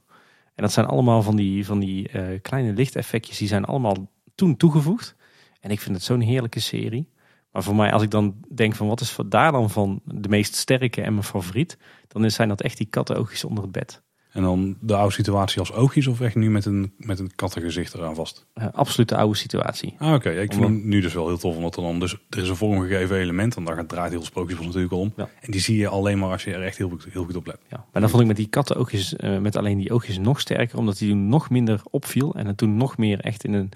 [0.54, 5.14] En dat zijn allemaal van die, van die kleine lichteffectjes, die zijn allemaal toen toegevoegd.
[5.60, 7.08] En ik vind het zo'n heerlijke serie.
[7.52, 10.54] Maar voor mij, als ik dan denk van wat is daar dan van de meest
[10.54, 14.02] sterke en mijn favoriet, dan zijn dat echt die kattenoogjes onder het bed.
[14.30, 17.94] En dan de oude situatie als oogjes of echt nu met een, met een kattengezicht
[17.94, 18.46] eraan vast?
[18.54, 19.94] Eh, absoluut de oude situatie.
[19.98, 20.30] Ah, oké.
[20.30, 21.56] Ik vind hem nu dus wel heel tof.
[21.56, 23.54] Omdat er dan dus, er is een vormgegeven element.
[23.54, 25.12] Want daar gaat draait heel sprookjesbos natuurlijk om.
[25.16, 25.28] Ja.
[25.40, 27.46] En die zie je alleen maar als je er echt heel, goed- heel goed op
[27.46, 27.58] let.
[27.68, 30.78] Ja, maar dan vond ik met die kattenoogjes, eh, met alleen die oogjes nog sterker,
[30.78, 33.70] omdat die toen nog minder opviel en het toen nog meer echt in een,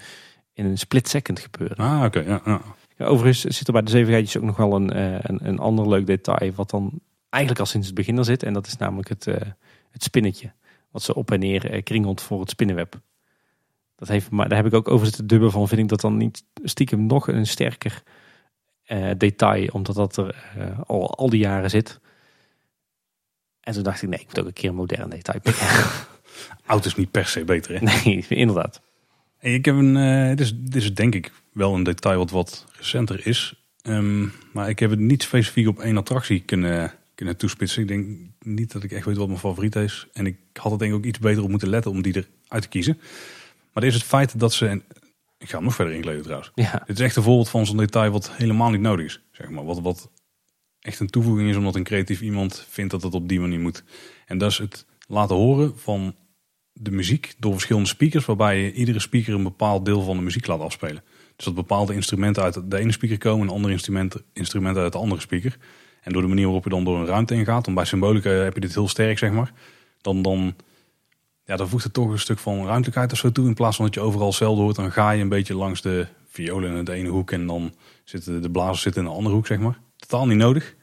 [0.61, 1.75] in een split second gebeurde.
[1.75, 2.19] Ah, oké.
[2.19, 2.61] ja, ja.
[2.97, 5.59] Ja, overigens zit er bij de zeven geitjes ook nog wel een, eh, een, een
[5.59, 8.43] ander leuk detail, wat dan eigenlijk al sinds het begin er zit.
[8.43, 9.35] En dat is namelijk het, eh,
[9.91, 10.51] het spinnetje,
[10.91, 12.99] wat ze op en neer eh, kringelt voor het spinnenweb.
[13.95, 16.17] Dat heeft, maar daar heb ik ook over zitten dubben van, vind ik dat dan
[16.17, 18.03] niet stiekem nog een sterker
[19.17, 20.35] detail, omdat dat er
[20.87, 21.99] al, al die jaren zit.
[23.59, 25.67] En toen dacht ik, nee, ik moet ook een keer een modern detail pikken.
[26.65, 27.79] Oud is niet per se beter.
[27.79, 27.85] Hè?
[27.85, 28.81] nee, inderdaad.
[29.41, 32.65] Ik heb een, eh, dit, is, dit is denk ik wel een detail wat wat
[32.77, 33.53] recenter is.
[33.81, 37.81] Ehm, maar ik heb het niet specifiek op één attractie kunnen, kunnen toespitsen.
[37.81, 40.07] Ik denk niet dat ik echt weet wat mijn favoriet is.
[40.13, 42.63] En ik had er denk ik ook iets beter op moeten letten om die eruit
[42.63, 42.97] te kiezen.
[43.73, 44.67] Maar dit is het feit dat ze...
[44.67, 44.83] En
[45.37, 46.51] ik ga hem nog verder inkleden trouwens.
[46.55, 49.21] Ja, Dit is echt een voorbeeld van zo'n detail wat helemaal niet nodig is.
[49.31, 49.65] Zeg maar.
[49.65, 50.09] wat, wat
[50.79, 53.83] echt een toevoeging is omdat een creatief iemand vindt dat het op die manier moet.
[54.25, 56.15] En dat is het laten horen van
[56.73, 58.25] de muziek door verschillende speakers.
[58.25, 61.03] Waarbij je iedere speaker een bepaald deel van de muziek laat afspelen.
[61.35, 64.97] Dus dat bepaalde instrumenten uit de ene speaker komen en andere instrumenten, instrumenten uit de
[64.97, 65.57] andere speaker.
[66.01, 67.65] En door de manier waarop je dan door een ruimte ingaat.
[67.65, 69.53] Want bij Symbolica heb je dit heel sterk zeg maar.
[70.01, 70.55] Dan, dan,
[71.45, 73.47] ja, dan voegt het toch een stuk van ruimtelijkheid of zo toe.
[73.47, 74.75] In plaats van dat je overal hetzelfde hoort.
[74.75, 77.31] Dan ga je een beetje langs de violen in de ene hoek.
[77.31, 79.79] En dan zitten de blazers zitten in de andere hoek zeg maar.
[79.95, 80.75] Totaal niet nodig.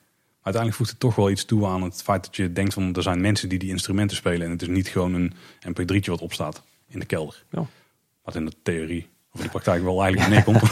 [0.49, 3.03] Uiteindelijk voegt het toch wel iets toe aan het feit dat je denkt van er
[3.03, 4.47] zijn mensen die die instrumenten spelen.
[4.47, 5.33] En het is niet gewoon een
[5.69, 7.45] mp3'tje wat opstaat in de kelder.
[7.51, 7.67] Ja.
[8.23, 10.63] Wat in de theorie of in de praktijk wel eigenlijk neerkomt.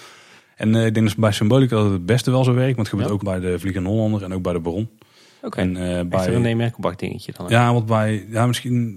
[0.56, 2.76] en eh, ik denk dus bij Symbolica dat het het beste wel zo werkt.
[2.76, 3.14] Want het gebeurt Ja.
[3.14, 4.90] ook bij de Vliegende Hollander en ook bij de Baron.
[5.42, 5.60] oké.
[5.60, 6.34] En eh, Echt bij...
[6.34, 7.46] een René dingetje dan.
[7.48, 8.26] Ja, want bij...
[8.30, 8.94] Ja, misschien...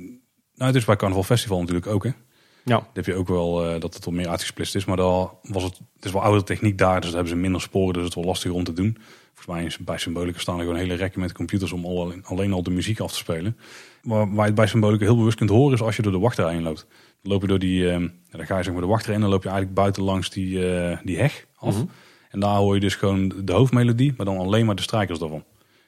[0.56, 2.10] Nou, het is bij Carnaval Festival natuurlijk ook, hè.
[2.10, 2.76] ja.
[2.76, 4.86] Dan heb je ook wel eh, dat het wat meer uitgesplitst is.
[4.86, 7.62] Maar daar was het, het is wel oude techniek daar, dus daar hebben ze minder
[7.62, 7.94] sporen.
[7.94, 8.98] Dus het is wel lastiger om te doen.
[9.40, 12.54] Volgens mij is bij Symbolica staan er gewoon hele rekken met computers om al, alleen
[12.54, 13.58] al de muziek af te spelen.
[14.04, 16.20] Maar waar je het bij Symbolica heel bewust kunt horen is als je door de
[16.20, 16.88] wachtrij heen loopt.
[17.22, 19.22] Dan loop je door die, eh, ja, dan ga je zeg maar de wachtrij in,
[19.22, 21.76] dan loop je eigenlijk buiten langs die, eh, die heg af.
[21.76, 21.86] Mhm.
[22.30, 25.44] En daar hoor je dus gewoon de hoofdmelodie, maar dan alleen maar de strijkers daarvan.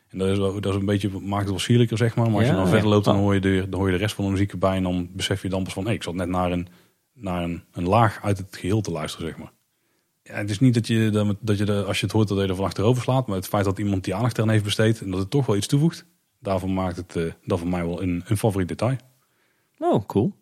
[0.09, 2.25] En dat is, wel, dat is een beetje, maakt het wel sierlijker, zeg maar.
[2.29, 3.21] Maar als Ja, je dan verder loopt, dan Oh.
[3.21, 4.75] hoor, je de, dan hoor je de rest van de muziek erbij.
[4.75, 6.67] En dan besef je dan pas van, hé, ik zat net naar, een,
[7.13, 9.51] naar een, een laag uit het geheel te luisteren, zeg maar.
[10.31, 12.37] Ja, het is niet dat je, dat, dat je de, als je het hoort, dat
[12.37, 13.27] je er van achterover slaat.
[13.27, 15.55] Maar het feit dat iemand die aandacht eraan heeft besteed en dat het toch wel
[15.55, 16.05] iets toevoegt.
[16.39, 18.95] Daarvan maakt het eh, dat voor mij wel een, een favoriet detail.
[19.79, 20.33] Oh, cool.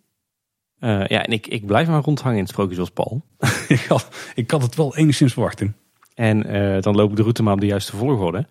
[0.79, 3.21] Eh, ja, en ik, ik blijf maar rondhangen in het Sprookjesbos Paul.
[3.67, 5.73] ik, had, ik had het wel enigszins verwacht, Tim.
[6.15, 8.47] En eh, dan loop ik de route maar op de juiste volgorde.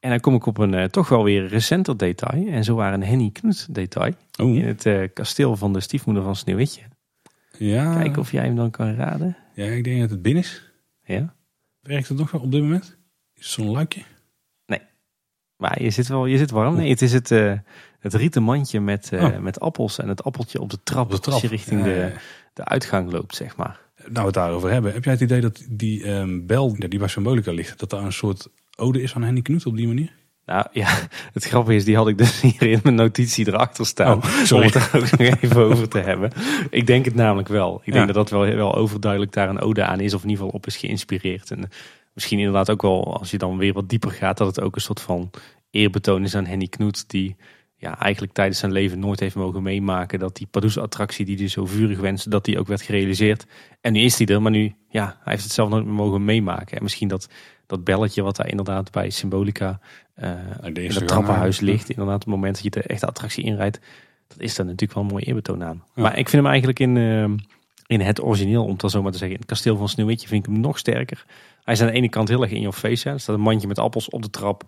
[0.00, 2.46] En dan kom ik op een toch wel weer recenter detail.
[2.48, 4.12] En zo waren een Henny Knut detail.
[4.36, 6.82] In Oh, het eh, kasteel van de stiefmoeder van Sneeuwwitje.
[7.58, 7.94] ja.
[7.94, 9.36] Kijken of jij hem dan kan raden.
[9.54, 10.67] Ja, ik denk dat het binnen is.
[11.08, 11.34] Ja.
[11.80, 12.96] Werkt het nog op dit moment?
[13.34, 14.02] Is het zo'n luikje?
[15.56, 16.76] Maar je zit wel je zit warm.
[16.76, 17.52] Nee, het is het, eh,
[17.98, 19.38] het rieten mandje met, eh, Oh.
[19.38, 21.10] met appels en het appeltje op de trap.
[21.10, 21.32] De trap.
[21.34, 22.12] Als je richting Ja, de, ja,
[22.52, 23.80] de uitgang loopt, zeg maar.
[23.96, 24.92] Nou, we het daarover hebben.
[24.92, 28.12] Heb jij het idee dat die ehm, bel die bij Symbolica ligt, dat daar een
[28.12, 30.12] soort ode is aan Henny Knut op die manier?
[30.48, 30.88] Nou ja,
[31.32, 34.16] het grappige is, die had ik dus hier in mijn notitie erachter staan.
[34.16, 34.52] Oh.
[34.52, 36.30] Om het er ook nog even over te hebben.
[36.70, 37.80] Ik denk het namelijk wel.
[37.84, 38.12] Ik denk Ja.
[38.12, 40.14] dat dat wel, wel overduidelijk daar een ode aan is.
[40.14, 41.50] Of in ieder geval op is geïnspireerd.
[41.50, 41.68] En
[42.12, 44.80] misschien inderdaad ook wel, als je dan weer wat dieper gaat, dat het ook een
[44.80, 45.30] soort van
[45.70, 47.10] eerbetoon is aan Henny Knoet.
[47.10, 47.36] Die
[47.76, 50.18] ja, eigenlijk tijdens zijn leven nooit heeft mogen meemaken.
[50.18, 53.46] Dat die Pardoes-attractie die hij zo vurig wenste, dat die ook werd gerealiseerd.
[53.80, 56.24] En nu is hij er, maar nu, ja, hij heeft het zelf nooit meer mogen
[56.24, 56.76] meemaken.
[56.76, 57.28] En misschien dat,
[57.66, 59.80] dat belletje wat daar inderdaad bij Symbolica
[60.62, 61.76] in eerste het trappenhuis eigenlijk.
[61.76, 61.90] ligt.
[61.90, 63.80] Inderdaad, op het moment dat je de echte attractie inrijdt.
[64.26, 65.82] Dat is daar natuurlijk wel een mooi eerbetoon aan.
[65.94, 66.02] Ja.
[66.02, 67.24] Maar ik vind hem eigenlijk in, eh,
[67.86, 69.36] in het origineel, om het dan zo maar te zeggen.
[69.36, 71.24] In het kasteel van Sneeuwwitje vind ik hem nog sterker.
[71.64, 73.08] Hij is aan de ene kant heel erg in your face.
[73.08, 73.14] Hè.
[73.14, 74.60] Er staat een mandje met appels op de trap.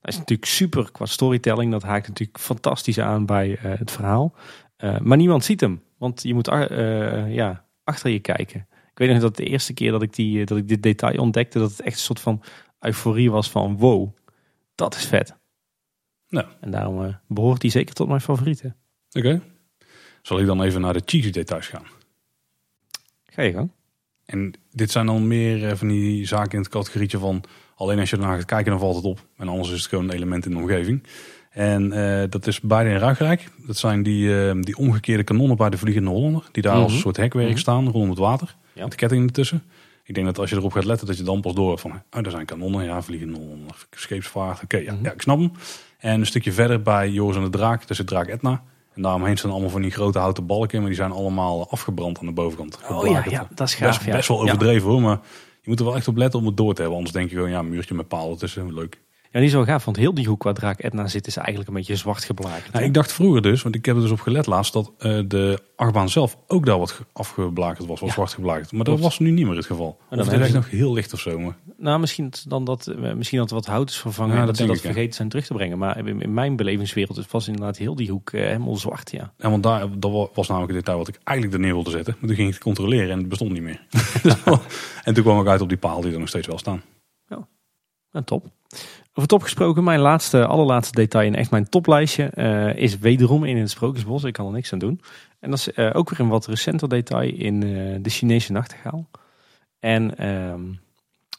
[0.00, 1.70] Dat is natuurlijk super qua storytelling.
[1.72, 4.34] Dat haakt natuurlijk fantastisch aan bij eh, het verhaal.
[4.76, 5.82] Eh, maar niemand ziet hem.
[5.98, 8.66] Want je moet eh, ja, achter je kijken.
[8.96, 11.20] Ik weet nog dat de eerste keer dat ik, die, eh, dat ik dit detail
[11.20, 11.58] ontdekte...
[11.58, 12.42] dat het echt een soort van
[12.80, 14.08] euforie was van wow,
[14.76, 15.34] dat is vet.
[16.28, 16.46] Nou.
[16.60, 18.76] En daarom eh, behoort hij zeker tot mijn favorieten.
[19.12, 19.40] Oké.
[20.22, 21.84] Zal ik dan even naar de cheesy details gaan?
[23.24, 23.70] Ga je gang.
[24.24, 27.42] En dit zijn dan meer eh, van die zaken in het categorietje van...
[27.76, 29.26] alleen als je ernaar gaat kijken dan valt het op.
[29.36, 31.02] En anders is het gewoon een element in de omgeving.
[31.50, 33.48] En eh, dat is beide in Ruigrijk.
[33.66, 36.48] Dat zijn die, die omgekeerde kanonnen bij de Vliegende Hollander.
[36.52, 36.94] Die daar als Mhm.
[36.94, 37.58] een soort hekwerk Mhm.
[37.58, 38.56] staan rondom het water.
[38.72, 38.82] Ja.
[38.82, 39.62] Met de ketting ertussen.
[40.06, 41.90] Ik denk dat als je erop gaat letten dat je dan pas door hebt van...
[41.90, 44.62] oh, daar zijn kanonnen, ja, Vliegende Hollander, scheepsvaart.
[44.62, 45.04] Oké, ja, Mhm.
[45.04, 45.52] ja, ik snap hem.
[45.98, 48.62] En een stukje verder bij Joris en de Draak, daar zit Draak Etna.
[48.94, 50.78] En daaromheen staan allemaal van die grote houten balken.
[50.78, 52.78] Maar die zijn allemaal afgebrand aan de bovenkant.
[52.88, 53.88] Oh ja, ja, dat is gaaf.
[53.96, 54.12] Best, ja.
[54.16, 54.42] best wel Ja.
[54.52, 55.18] overdreven hoor, maar
[55.60, 56.96] je moet er wel echt op letten om het door te hebben.
[56.98, 59.00] Anders denk je gewoon, ja, een muurtje met palen ertussen, leuk.
[59.36, 61.68] Ja, die is wel gaaf, want heel die hoek waar Draak Edna zit is eigenlijk
[61.68, 62.72] een beetje zwart geblakerd.
[62.72, 65.20] Nou, ik dacht vroeger dus, want ik heb er dus op gelet laatst, dat eh,
[65.26, 68.14] de achtbaan zelf ook daar wat ge- afgeblakerd was, wat Ja.
[68.14, 68.72] zwart geblakerd.
[68.72, 69.00] Maar Klopt.
[69.00, 69.86] dat was nu niet meer het geval.
[69.88, 71.38] Of dan het is ze- nog heel licht of zo.
[71.38, 71.56] Maar.
[71.76, 74.56] Nou, misschien dan dat, eh, misschien dat er wat hout is vervangen Ja, en dat
[74.56, 74.88] dat ze dat ik, ja.
[74.92, 75.78] vergeten zijn terug te brengen.
[75.78, 79.32] Maar in, mijn belevingswereld was inderdaad heel die hoek eh, helemaal zwart, ja.
[79.38, 81.90] Ja, want daar, dat wa- was namelijk het detail wat ik eigenlijk er neer wilde
[81.90, 82.16] zetten.
[82.18, 83.86] Maar toen ging ik het controleren en het bestond niet meer.
[85.04, 86.82] en toen kwam ik uit op die paal die er nog steeds wel staan.
[88.10, 88.44] Nou, top.
[89.18, 93.56] Over top gesproken, mijn laatste, allerlaatste detail in echt mijn toplijstje eh, is wederom in
[93.56, 94.24] het Sprookjesbos.
[94.24, 95.00] Ik kan er niks aan doen.
[95.40, 99.08] En dat is eh, ook weer een wat recenter detail in eh, de Chinese nachtegaal.
[99.78, 100.62] En ehm,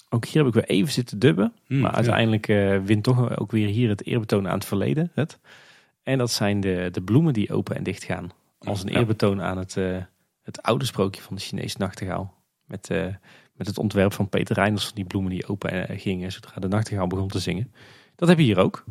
[0.09, 1.53] ook hier heb ik weer even zitten dubben.
[1.65, 2.45] Hmm, maar uiteindelijk
[2.85, 5.11] wint toch ook weer hier het eerbetoon aan het verleden.
[5.13, 5.39] Het.
[6.03, 8.31] En dat zijn de, de bloemen die open en dicht gaan.
[8.59, 8.97] Als een Ja.
[8.99, 9.75] eerbetoon aan het,
[10.43, 12.33] het oude sprookje van de Chinese nachtegaal.
[12.65, 12.89] Met,
[13.57, 16.67] met het ontwerp van Peter Reinders van die bloemen die open eh, gingen zodra de
[16.67, 17.71] nachtegaal begon te zingen.
[18.15, 18.83] Dat heb je hier ook.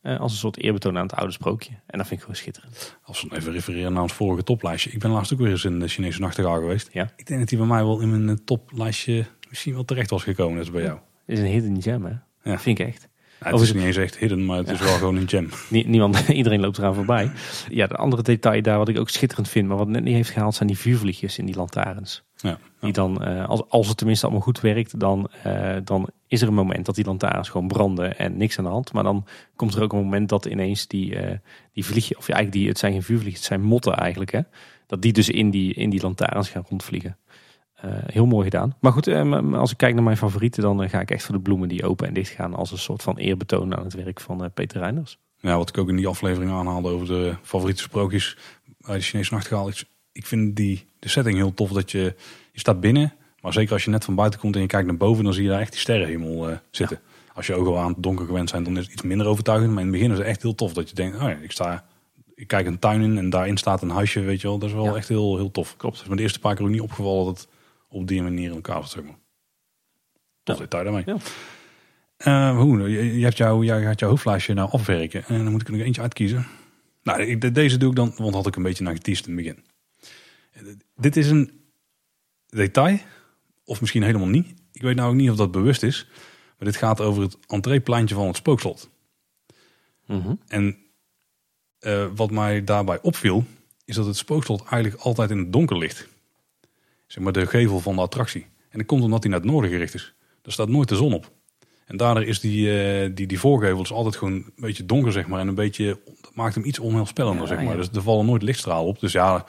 [0.00, 1.70] eh, als een soort eerbetoon aan het oude sprookje.
[1.86, 2.96] En dat vind ik gewoon schitterend.
[3.02, 4.90] Als we even refereren naar ons vorige toplijstje.
[4.90, 6.88] Ik ben laatst ook weer eens in de Chinese nachtegaal geweest.
[6.92, 7.12] Ja.
[7.16, 10.22] Ik denk dat die bij mij wel in mijn eh, toplijstje misschien wel terecht was
[10.22, 10.56] gekomen.
[10.56, 10.98] Dat is bij jou.
[11.26, 12.12] Het is een hidden gem, hè?
[12.52, 13.08] Dat vind ik echt.
[13.38, 15.48] Het is niet eens echt hidden, maar het is wel gewoon een gem.
[15.68, 17.30] Nie- niemand, iedereen loopt eraan voorbij.
[17.68, 20.30] Ja, de andere detail daar wat ik ook schitterend vind, maar wat net niet heeft
[20.30, 22.26] gehaald, zijn die vuurvliegjes in die lantaarns.
[22.36, 22.58] Ja.
[22.80, 26.48] Die dan, eh, als, als het tenminste allemaal goed werkt, dan, eh, dan is er
[26.48, 28.92] een moment dat die lantaarns gewoon branden en niks aan de hand.
[28.92, 29.26] Maar dan
[29.56, 31.36] komt er ook een moment dat ineens die, eh
[31.72, 34.40] die vliegje, of ja, eigenlijk die, het zijn geen vuurvliegjes, het zijn motten eigenlijk, hè.
[34.86, 37.16] Dat die dus in die, in die lantaarns gaan rondvliegen.
[37.80, 38.74] Eh, heel mooi gedaan.
[38.80, 41.34] Maar goed, eh, als ik kijk naar mijn favorieten, dan eh, ga ik echt voor
[41.34, 44.20] de bloemen die open en dicht gaan als een soort van eerbetoon aan het werk
[44.20, 45.18] van Peter Reinders.
[45.40, 48.36] Ja, wat ik ook in die aflevering aanhaalde over de favoriete sprookjes
[48.78, 49.68] bij de Chinese nachtegaal.
[49.68, 52.14] Ik, ik vind die, de setting heel tof dat je,
[52.52, 53.12] je staat binnen.
[53.40, 55.42] Maar zeker als je net van buiten komt en je kijkt naar boven, dan zie
[55.42, 57.00] je daar echt die sterrenhemel eh, zitten.
[57.34, 59.70] Als je ogen wel aan het donker gewend zijn, dan is het iets minder overtuigend.
[59.72, 61.50] Maar in het begin is het echt heel tof dat je denkt, oh ja, ik
[61.52, 61.84] sta...
[62.34, 64.58] Ik kijk een tuin in en daarin staat een huisje, weet je wel.
[64.58, 64.94] Dat is wel Ja.
[64.94, 65.76] echt heel, heel tof.
[65.76, 65.94] Klopt.
[65.94, 67.48] Het is me de eerste paar keer ook niet opgevallen dat het
[67.88, 69.18] op die manier in elkaar maar.
[70.42, 70.62] Tof Ja.
[70.62, 71.02] detail daarmee.
[71.06, 71.16] Ja.
[72.16, 72.90] Eh, hoe?
[72.90, 75.24] Je, je hebt jouw, jij gaat jouw hoofdlijstje nou afwerken.
[75.24, 76.46] En dan moet ik er nog eentje uitkiezen.
[77.02, 79.36] Nou, ik- de- deze doe ik dan, want had ik een beetje naar geteased in
[79.36, 79.64] het begin.
[80.52, 80.62] Eh,
[80.96, 81.60] Dit is een
[82.46, 82.98] detail,
[83.64, 84.54] of misschien helemaal niet.
[84.72, 86.06] Ik weet nou ook niet of dat bewust is.
[86.58, 88.90] Maar dit gaat over het entreepleintje van het spookslot.
[90.06, 90.34] Mhm.
[90.46, 90.76] En
[91.78, 93.44] eh, wat mij daarbij opviel,
[93.84, 96.08] is dat het spookslot eigenlijk altijd in het donker ligt.
[97.08, 98.46] Zeg maar de gevel van de attractie.
[98.68, 100.14] En dat komt omdat hij naar het noorden gericht is.
[100.42, 101.32] Daar staat nooit de zon op.
[101.86, 105.26] En daardoor is die, eh, die, die voorgevel is altijd gewoon een beetje donker, zeg
[105.28, 105.40] maar.
[105.40, 107.72] En een beetje, dat maakt hem iets onheilspellender, Ja, zeg maar.
[107.72, 107.76] ja.
[107.76, 109.00] Dus er vallen nooit lichtstralen op.
[109.00, 109.44] Dus ja,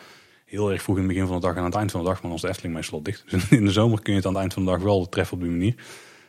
[0.46, 2.06] heel erg vroeg in het begin van de dag en aan het eind van de
[2.08, 2.16] dag.
[2.16, 3.24] Maar dan is de Efteling meestal al dicht.
[3.32, 5.38] Dus in de zomer kun je het aan het eind van de dag wel treffen
[5.38, 5.76] op die manier.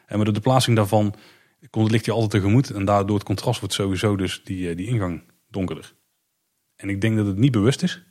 [0.06, 1.14] En maar door de plaatsing daarvan
[1.70, 2.70] komt het licht je altijd tegemoet.
[2.70, 5.94] En daardoor het contrast wordt sowieso dus die, eh, die ingang donkerder.
[6.76, 8.02] En ik denk dat het niet bewust is.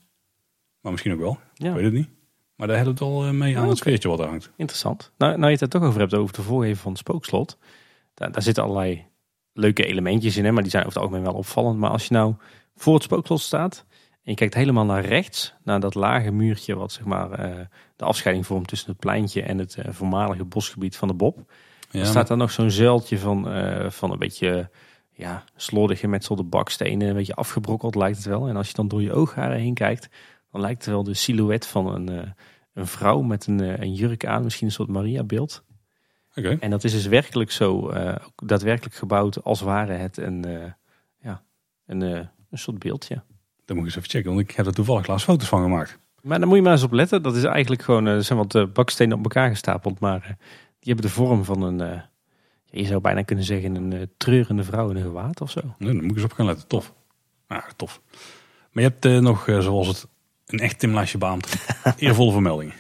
[0.82, 1.40] Maar misschien ook wel.
[1.54, 1.70] Ja.
[1.70, 2.10] Ik weet het niet.
[2.60, 4.52] Maar daar helpt het wel eh, mee aan Oh, het sfeertje wat er hangt.
[4.56, 5.12] Interessant.
[5.18, 7.58] Nou, nou je het er toch over hebt, over de voorgeven van het spookslot.
[8.14, 9.06] Daar, daar zitten allerlei
[9.54, 11.80] leuke elementjes in, hè, maar die zijn over het algemeen wel opvallend.
[11.80, 12.36] Maar als je nou
[12.76, 16.92] voor het spookslot staat en je kijkt helemaal naar rechts, naar dat lage muurtje wat
[16.92, 21.08] zeg maar eh, de afscheiding vormt tussen het pleintje en het eh, voormalige bosgebied van
[21.08, 21.52] de Bob.
[21.92, 23.48] Ja, Er staat daar nog zo'n zuiltje van,
[23.92, 24.70] van een beetje
[25.14, 28.48] ja, slordig gemetselde bakstenen, een beetje afgebrokkeld lijkt het wel.
[28.48, 30.10] En als je dan door je oogharen heen kijkt,
[30.52, 32.36] dan lijkt het wel de silhouet van een,
[32.74, 35.64] een vrouw met een, eh, een jurk aan, misschien een soort Maria-beeld.
[36.36, 36.58] Oké.
[36.60, 40.72] En dat is dus werkelijk zo, eh, daadwerkelijk gebouwd als ware het een, eh,
[41.22, 41.44] ja,
[41.86, 43.16] een, een soort beeldje.
[43.66, 46.00] Dan moet ik eens even checken, want ik heb er toevallig laatst foto's van gemaakt.
[46.22, 47.22] Maar daar moet je maar eens op letten.
[47.22, 50.22] Dat is eigenlijk gewoon, er zijn wat bakstenen op elkaar gestapeld, maar
[50.80, 52.02] die hebben de vorm van een,
[52.66, 55.62] je zou bijna kunnen zeggen, een treurende vrouw in een gewaad of zo.
[55.78, 56.68] Nee, dan moet ik eens op gaan letten.
[56.68, 56.94] Tof.
[57.48, 58.02] Ja, tof.
[58.72, 60.08] Maar je hebt nog, zoals het
[60.52, 61.56] een echt Timlijstje beaamt,
[61.98, 62.74] eervolle vermeldingen.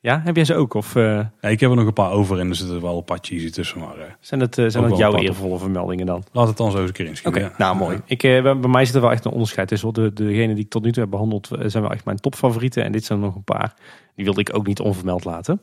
[0.00, 0.74] Ja, heb jij ze ook?
[0.74, 3.18] Of Ja, ik heb er nog een paar over en er zitten wel een paar
[3.20, 3.78] cheesy tussen.
[3.80, 6.24] Maar eh, zijn dat, eh, zijn dat jouw eervolle vermeldingen dan?
[6.32, 7.42] laat het dan zo eens een keer Oké, inschieten.
[7.42, 7.52] ja.
[7.58, 8.00] nou mooi.
[8.06, 9.92] Ik, bij mij zit er wel echt een onderscheid tussen.
[9.92, 12.84] De, degene die ik tot nu toe heb behandeld eh, zijn wel echt mijn topfavorieten.
[12.84, 13.74] En dit zijn er nog een paar.
[14.14, 15.62] Die wilde ik ook niet onvermeld laten.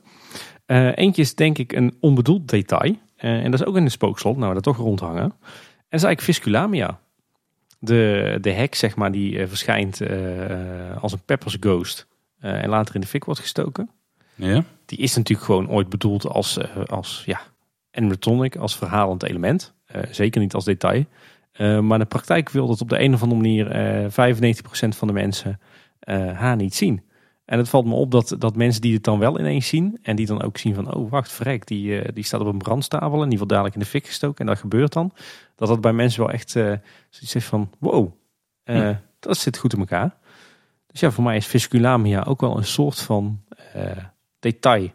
[0.94, 2.96] Eentje is denk ik een onbedoeld detail.
[3.16, 4.36] En dat is ook in de spookslot.
[4.36, 5.22] Nou, we daar toch rondhangen.
[5.22, 7.00] En dat is eigenlijk Visculamia.
[7.84, 12.06] De, de hek, zeg maar, die eh, verschijnt eh, als een Peppers Ghost.
[12.40, 13.90] eh, en later in de fik wordt gestoken.
[14.34, 14.64] Ja?
[14.86, 17.40] Die is natuurlijk gewoon ooit bedoeld als, eh, als ja,
[17.92, 19.74] animatronic, als verhalend element.
[19.86, 21.04] Eh, zeker niet als detail.
[21.52, 25.08] Eh, maar de praktijk wil dat op de een of andere manier eh 95% van
[25.08, 25.60] de mensen
[26.00, 27.02] eh, haar niet zien.
[27.52, 29.98] En het valt me op dat, dat mensen die het dan wel ineens zien...
[30.02, 32.58] en die dan ook zien van, oh wacht, verrek, die, eh, die staat op een
[32.58, 33.22] brandstapel...
[33.22, 35.12] en die wordt dadelijk in de fik gestoken en dat gebeurt dan.
[35.56, 36.72] Dat dat bij mensen wel echt eh
[37.10, 38.12] zoiets heeft van, wow,
[38.64, 38.94] eh, Hm.
[39.18, 40.16] dat zit goed in elkaar.
[40.86, 43.40] Dus ja, voor mij is Visculamia ook wel een soort van
[44.38, 44.90] detail...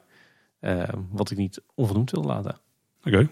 [1.11, 2.57] wat ik niet onvernoemd wil laten.
[3.03, 3.29] Oké.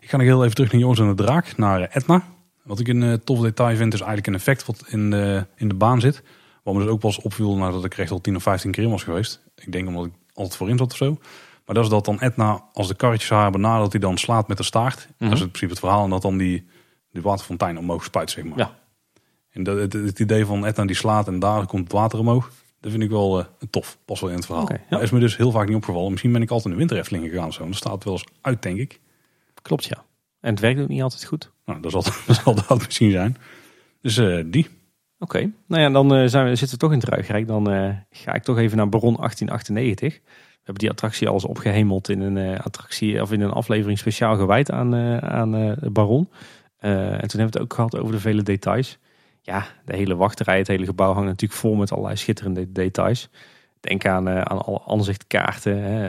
[0.00, 2.24] Ik ga nog heel even terug naar Jongens en de Draak, naar Etna.
[2.62, 5.74] Wat ik een tof detail vind, is eigenlijk een effect wat in de, in de
[5.74, 6.22] baan zit.
[6.64, 8.84] Wat me dus ook wel eens opviel nadat ik recht al 10 of 15 keer
[8.84, 9.40] in was geweest.
[9.56, 11.18] Ik denk omdat ik altijd voorin zat of zo.
[11.64, 14.56] Maar dat is dat dan Etna, als de karretjes haar benadert, die dan slaat met
[14.56, 15.08] de staart.
[15.18, 16.04] Dat is in principe het verhaal.
[16.04, 16.66] En dat dan die,
[17.10, 18.58] die waterfontein omhoog spuit, zeg maar.
[18.58, 18.78] Ja.
[19.50, 22.50] En dat, het, het idee van Etna die slaat en daar komt het water omhoog.
[22.80, 23.98] Dat vind ik wel eh, tof.
[24.04, 24.68] Pas wel in het verhaal.
[24.90, 25.00] Ja.
[25.00, 26.10] Is me dus heel vaak niet opgevallen.
[26.10, 27.62] Misschien ben ik altijd in de winter Efteling gegaan of zo.
[27.62, 29.00] Dan staat het wel eens uit, denk ik.
[29.62, 30.04] Klopt, ja.
[30.40, 31.50] En het werkt ook niet altijd goed.
[31.64, 33.36] Nou, dat zal, dat zal dat misschien zijn.
[34.00, 34.68] Dus eh, die.
[35.24, 37.46] Oké, nou ja, dan eh, zijn we, zitten we toch in het Ruigrijk.
[37.46, 40.14] Dan eh, ga ik toch even naar Baron 1898.
[40.14, 43.98] We hebben die attractie al eens opgehemeld in een eh, attractie of in een aflevering
[43.98, 46.30] speciaal gewijd aan, eh, aan Baron.
[46.78, 48.98] En toen hebben we het ook gehad over de vele details.
[49.40, 53.28] Ja, de hele wachterij, het hele gebouw hangt natuurlijk vol met allerlei schitterende details.
[53.80, 56.08] Denk aan, aan alle aanzichtkaarten, hè,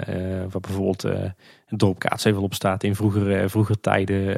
[0.49, 1.34] waar bijvoorbeeld een
[1.68, 4.38] dorp Kaatsheuvel op staat in vroeger, vroeger tijden.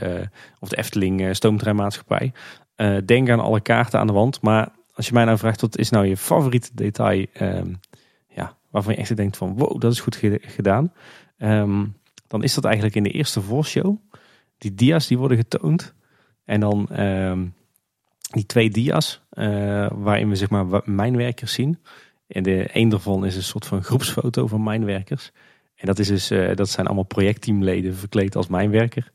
[0.59, 2.33] of de Efteling stoomtreinmaatschappij.
[2.77, 4.41] Eh, denk aan alle kaarten aan de wand.
[4.41, 7.25] Maar als je mij nou vraagt, wat is nou je favoriete detail?
[7.33, 7.73] ehm,
[8.27, 10.93] ja, waarvan je echt denkt van, wow, dat is goed ge- gedaan.
[11.37, 11.85] Ehm,
[12.27, 13.95] dan is dat eigenlijk in de eerste voorshow.
[14.57, 15.93] Die dia's die worden getoond.
[16.45, 17.45] En dan ehm,
[18.31, 21.79] die twee dia's, eh, waarin we zeg maar mijnwerkers zien.
[22.27, 25.31] En de een daarvan is een soort van groepsfoto van mijnwerkers.
[25.75, 29.11] En dat, is dus, eh, dat zijn allemaal projectteamleden verkleed als mijnwerker.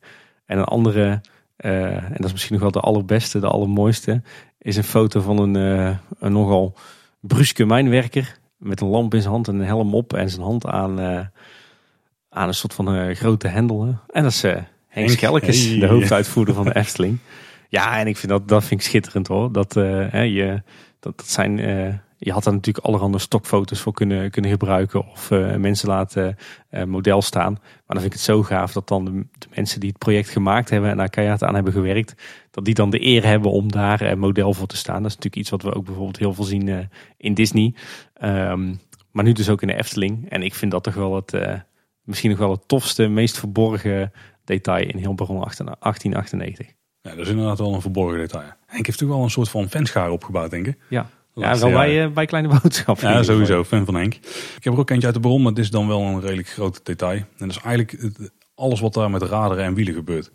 [0.46, 1.20] En een andere,
[1.62, 4.22] eh, en dat is misschien nog wel de allerbeste, de allermooiste,
[4.58, 6.74] is een foto van een, eh, een nogal
[7.20, 8.38] bruske mijnwerker.
[8.56, 11.20] Met een lamp in zijn hand en een helm op en zijn hand aan, eh,
[12.28, 13.84] aan een soort van grote hendel.
[13.84, 13.92] hè.
[14.12, 14.42] En dat is
[14.88, 15.78] Henk hey.
[15.78, 17.18] de hoofduitvoerder van de Efteling.
[17.68, 19.52] Ja, en ik vind dat, dat vind ik schitterend hoor.
[19.52, 20.62] Dat, hè, je,
[21.00, 21.58] dat, dat zijn,
[22.24, 25.10] je had daar natuurlijk allerhande stokfoto's voor kunnen, kunnen gebruiken.
[25.10, 26.36] Of eh, mensen laten
[26.68, 27.52] eh, model staan.
[27.52, 30.28] Maar dan vind ik het zo gaaf dat dan de, de mensen die het project
[30.28, 32.14] gemaakt hebben en daar keihard aan hebben gewerkt.
[32.50, 35.02] Dat die dan de eer hebben om daar eh, model voor te staan.
[35.02, 37.74] Dat is natuurlijk iets wat we ook bijvoorbeeld heel veel zien in Disney.
[38.14, 38.74] Ehm,
[39.10, 40.30] maar nu dus ook in de Efteling.
[40.30, 41.32] En ik vind dat toch wel het,
[42.02, 44.12] misschien nog wel het tofste, meest verborgen
[44.44, 46.66] detail in heel Baron 1898.
[47.00, 48.52] Ja, dat is inderdaad wel een verborgen detail.
[48.66, 50.78] Henk heeft toch wel een soort van fanschaar opgebouwd, denk ik.
[50.88, 52.98] Ja, ja wel bij, eh, bij Kleine Boodschap.
[52.98, 53.64] in Ja, sowieso.
[53.64, 54.14] Fan van Henk.
[54.56, 56.48] Ik heb er ook eentje uit de bron, maar dit is dan wel een redelijk
[56.48, 57.16] groot detail.
[57.16, 58.10] En dat is eigenlijk
[58.54, 60.30] alles wat daar met raderen en wielen gebeurt.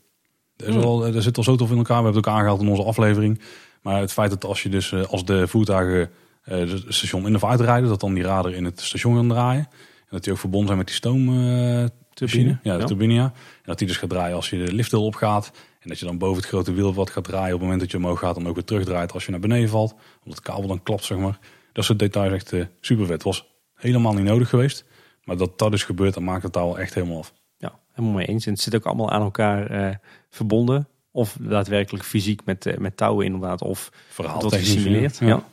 [0.57, 0.83] Er, is Hmm.
[0.83, 1.97] al, er zit al zo tof in elkaar.
[1.97, 3.41] We hebben het ook aangehaald in onze aflevering.
[3.81, 6.09] Maar het feit dat als je dus, eh, als de voertuigen
[6.43, 9.67] eh, het station in of uitrijden, dat dan die raderen in het station gaan draaien.
[9.99, 11.91] En dat die ook verbonden zijn met die stoomturbine.
[12.13, 12.85] Turbine, ja, de ja.
[12.85, 13.23] turbine, ja.
[13.23, 15.51] En dat die dus gaat draaien als je de lifthill opgaat.
[15.79, 17.45] En dat je dan boven het grote wiel wat gaat draaien.
[17.45, 19.69] Op het moment dat je omhoog gaat, dan ook weer terugdraait als je naar beneden
[19.69, 19.95] valt.
[20.27, 21.39] Omdat het kabel dan klapt, zeg maar.
[21.73, 23.23] Dat soort details echt eh, super vet.
[23.23, 24.85] Was helemaal niet nodig geweest.
[25.23, 27.33] Maar dat dat is gebeurd, dan maakt het daar wel echt helemaal af.
[27.57, 28.45] Ja, helemaal mee eens.
[28.45, 29.95] En het zit ook allemaal aan elkaar eh,
[30.29, 30.87] verbonden.
[31.11, 33.61] Of daadwerkelijk fysiek met, eh, met touwen inderdaad.
[33.61, 35.17] Of Verhaal dat gesimuleerd.
[35.17, 35.27] ja.
[35.27, 35.43] Ja.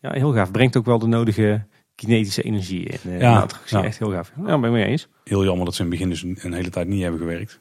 [0.00, 0.12] Ja.
[0.12, 0.50] heel gaaf.
[0.50, 3.46] Brengt ook wel de nodige kinetische energie in Ja.
[3.70, 4.32] Echt heel gaaf.
[4.36, 5.08] Ja, ben ik mee eens.
[5.24, 7.60] Heel jammer dat ze in het begin dus een, hele tijd niet hebben gewerkt.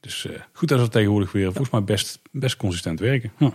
[0.00, 3.32] Dus goed dat ze tegenwoordig weer volgens mij best, best consistent werken.
[3.38, 3.52] Ja.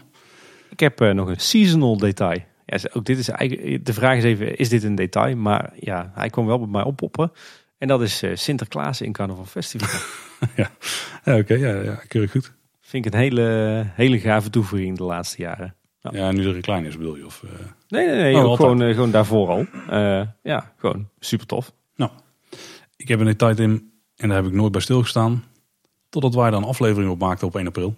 [0.73, 2.39] Ik heb eh, nog een seasonal detail.
[2.65, 5.35] Ja, ook dit is eigenlijk, de vraag is even, is dit een detail?
[5.35, 7.31] Maar ja, hij kwam wel bij mij oppoppen.
[7.77, 9.89] En dat is eh, Sinterklaas in Carnaval Festival.
[10.55, 10.71] Ja,
[11.37, 12.53] Oké, ja, ja, keurig goed.
[12.81, 15.75] Vind ik een hele, hele gave toevoeging de laatste jaren.
[15.99, 16.09] Ja.
[16.13, 17.25] Ja, nu de recline is bedoel je?
[17.25, 17.49] Of, eh,
[17.87, 18.35] Nee, nee, nee.
[18.35, 19.65] Oh, ook gewoon, gewoon daarvoor al.
[20.43, 21.73] Ja, gewoon super tof.
[22.95, 25.43] Ik heb een detail in en daar heb ik nooit bij stilgestaan.
[26.09, 27.95] Totdat wij daar een aflevering op maakten op 1 april.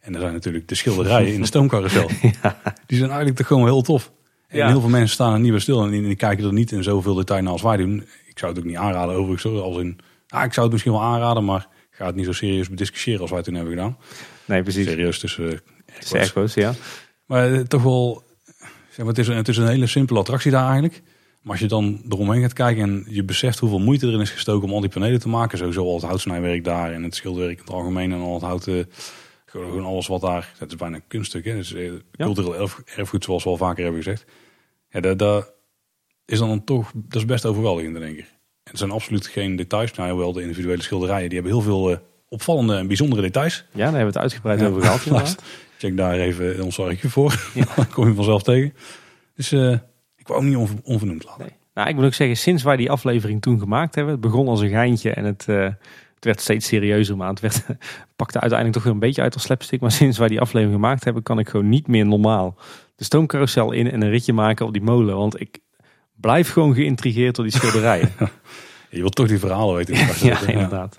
[0.00, 2.06] En er zijn natuurlijk de schilderijen in de stoomcarousel.
[2.86, 4.12] Die zijn eigenlijk toch gewoon heel tof.
[4.48, 4.68] En Ja.
[4.68, 5.82] heel veel mensen staan er niet bij stil.
[5.84, 8.06] En die, kijken er niet in zoveel detail naar als wij doen.
[8.26, 9.42] Ik zou het ook niet aanraden overigens.
[9.42, 9.62] hoor.
[9.62, 12.68] Als in, ah, ik zou het misschien wel aanraden, maar ga het niet zo serieus
[12.68, 13.96] bediscussiëren als wij toen hebben gedaan.
[14.44, 14.86] Nee, precies.
[14.86, 15.60] Serieus tussen
[16.34, 16.72] boos, ja.
[17.26, 18.22] Maar eh, toch wel,
[18.88, 21.02] zeg maar, het, is een, het is een hele simpele attractie daar eigenlijk.
[21.42, 24.68] Maar als je dan eromheen gaat kijken en je beseft hoeveel moeite erin is gestoken
[24.68, 25.58] om al die panelen te maken.
[25.58, 28.90] Sowieso al het houtsnijwerk daar en het schilderwerk in het algemeen en al het houten.
[29.48, 31.44] Gewoon alles wat daar, het is bijna een kunststuk.
[31.44, 31.50] Hè?
[31.50, 34.24] Het is eh, cultureel erf- erfgoed zoals we al vaker hebben gezegd.
[34.90, 35.52] Ja, dat, dat
[36.24, 38.24] is dan toch, dat is best overweldigend denk ik.
[38.24, 39.92] En het zijn absoluut geen details.
[39.92, 41.96] Nou wel, de individuele schilderijen, die hebben heel veel eh,
[42.28, 43.56] opvallende en bijzondere details.
[43.56, 44.66] Ja, daar hebben we het uitgebreid Ja.
[44.66, 45.42] over gehad.
[45.78, 47.50] Check daar even ons archief voor.
[47.76, 48.74] Dan kom je vanzelf tegen.
[49.34, 49.72] Dus eh,
[50.16, 51.40] ik wou hem niet onver- onvernoemd laten.
[51.42, 51.52] Nee.
[51.74, 54.60] Nou, ik moet ook zeggen, sinds wij die aflevering toen gemaakt hebben, het begon als
[54.60, 55.46] een geintje en het,
[56.18, 57.64] het werd steeds serieuzer, maar het werd,
[58.16, 59.80] pakte uiteindelijk toch weer een beetje uit als slapstick.
[59.80, 62.56] Maar sinds wij die aflevering gemaakt hebben, kan ik gewoon niet meer normaal
[62.96, 65.16] de stoomcarousel in en een ritje maken op die molen.
[65.16, 65.58] Want ik
[66.14, 68.12] blijf gewoon geïntrigeerd door die schilderijen.
[68.90, 69.94] Je wilt toch die verhalen weten.
[69.94, 70.52] ja, zitten.
[70.52, 70.98] inderdaad.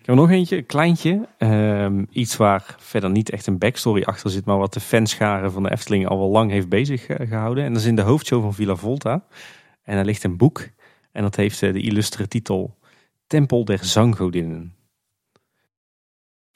[0.00, 1.28] Ik heb nog eentje, een kleintje.
[1.38, 5.62] Ehm, iets waar verder niet echt een backstory achter zit, maar wat de fanscharen van
[5.62, 7.64] de Efteling al wel lang heeft bezig eh, gehouden.
[7.64, 9.24] En dat is in de hoofdshow van Villa Volta.
[9.82, 10.68] En daar ligt een boek.
[11.12, 12.76] En dat heeft eh, de illustere titel
[13.26, 14.74] Tempel der Zanggodinnen.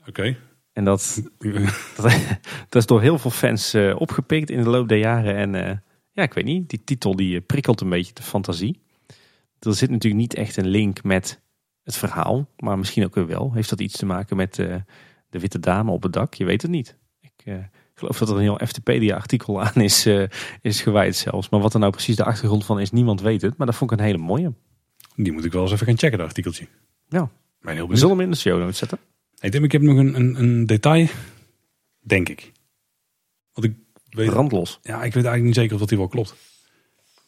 [0.06, 0.36] Oké.
[0.72, 1.22] En dat,
[1.96, 2.12] dat,
[2.68, 5.36] dat is door heel veel fans eh, opgepikt in de loop der jaren.
[5.36, 5.76] En eh,
[6.12, 8.80] ja, ik weet niet, die titel die eh, prikkelt een beetje de fantasie.
[9.58, 11.40] Er zit natuurlijk niet echt een link met
[11.82, 13.52] het verhaal, maar misschien ook weer wel.
[13.52, 16.34] Heeft dat iets te maken met de witte dame op het dak?
[16.34, 16.96] Je weet het niet.
[17.20, 20.06] Ik geloof dat er een heel FTpedia-artikel aan is,
[20.60, 21.48] is gewijd zelfs.
[21.48, 23.56] Maar wat er nou precies de achtergrond van is, niemand weet het.
[23.56, 24.52] Maar dat vond ik een hele mooie.
[25.22, 26.66] Die moet ik wel eens even gaan checken, dat artikeltje.
[27.08, 27.30] Ja.
[27.60, 28.98] Ben heel We zullen hem in de show notes zetten.
[29.38, 31.06] Hey Tim, ik heb nog een, een, een detail.
[32.00, 32.52] Denk ik.
[33.52, 33.74] Want ik
[34.10, 34.78] weet, Brandlos.
[34.82, 36.34] ja, ik weet eigenlijk niet zeker of dat die wel klopt.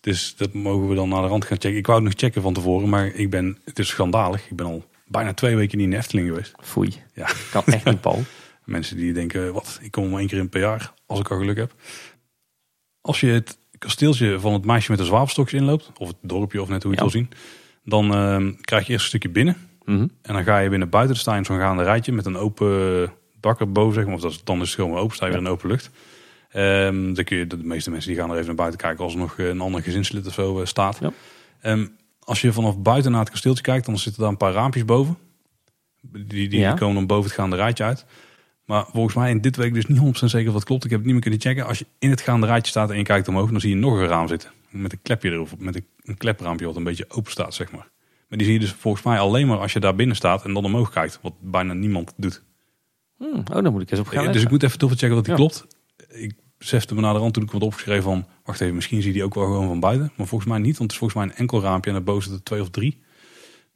[0.01, 1.79] Dus dat mogen we dan naar de rand gaan checken.
[1.79, 4.51] Ik wou het nog checken van tevoren, maar ik ben, het is schandalig.
[4.51, 6.53] Ik ben al bijna twee weken niet in de Efteling geweest.
[6.61, 6.95] Foei.
[7.15, 7.29] Ja.
[7.51, 8.23] Kan echt niet, Paul.
[8.65, 11.39] Mensen die denken, wat, ik kom maar één keer in per jaar, als ik al
[11.39, 11.75] geluk heb.
[13.01, 16.69] Als je het kasteeltje van het meisje met de zwavelstokjes inloopt, of het dorpje of
[16.69, 17.31] net hoe je het wil zien,
[17.85, 19.57] dan ehm, krijg je eerst een stukje binnen.
[19.85, 20.01] Mhm.
[20.23, 23.61] En dan ga je binnen buiten staan in zo'n gaande rijtje met een open dak
[23.61, 24.15] erboven, zeg maar.
[24.15, 25.91] Of dat is, dan is het gewoon open, sta je weer in open lucht.
[26.51, 29.13] Ehm, dan kun je, de meeste mensen die gaan er even naar buiten kijken als
[29.13, 30.99] er nog een ander gezinslid of zo eh, staat.
[31.01, 31.13] Ja.
[31.61, 31.87] Ehm,
[32.19, 35.17] als je vanaf buiten naar het kasteeltje kijkt, dan zitten daar een paar raampjes boven.
[36.01, 36.75] Die, die Ja.
[36.75, 38.05] komen dan boven het gaande rijtje uit.
[38.65, 40.85] Maar volgens mij in dit week dus niet 100% zeker dat klopt.
[40.85, 41.67] Ik heb het niet meer kunnen checken.
[41.67, 43.93] Als je in het gaande rijtje staat en je kijkt omhoog, dan zie je nog
[43.99, 44.51] een raam zitten.
[44.71, 47.91] Met een klepje erop, met een, een klepraampje wat een beetje open staat, zeg maar.
[48.29, 50.55] Maar die zie je dus volgens mij alleen maar als je daar binnen staat en
[50.55, 51.19] dan omhoog kijkt.
[51.23, 52.43] Wat bijna niemand doet.
[53.19, 55.33] Hmm, Oh, dan moet ik eens op gaan dus ik moet even doorchecken dat die
[55.33, 55.39] Ja.
[55.39, 55.67] klopt.
[56.09, 58.27] Ik besefte me na de rand toen ik wat opgeschreven van...
[58.45, 60.13] wacht even, misschien zie je die ook wel gewoon van buiten.
[60.17, 62.43] Maar volgens mij niet, want het is volgens mij een enkel raampje en daarboven zitten
[62.43, 63.01] twee of drie.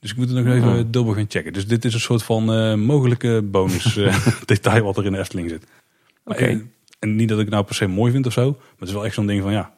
[0.06, 0.84] Dus ik moet het nog even Oh.
[0.90, 1.52] dubbel gaan checken.
[1.52, 5.18] Dus dit is een soort van eh, mogelijke bonus eh, detail wat er in de
[5.18, 5.64] Efteling zit.
[6.24, 6.44] Oké.
[6.44, 6.56] eh,
[6.98, 8.50] En niet dat ik het nou per se mooi vind of zo.
[8.50, 9.74] Maar het is wel echt zo'n ding van ja,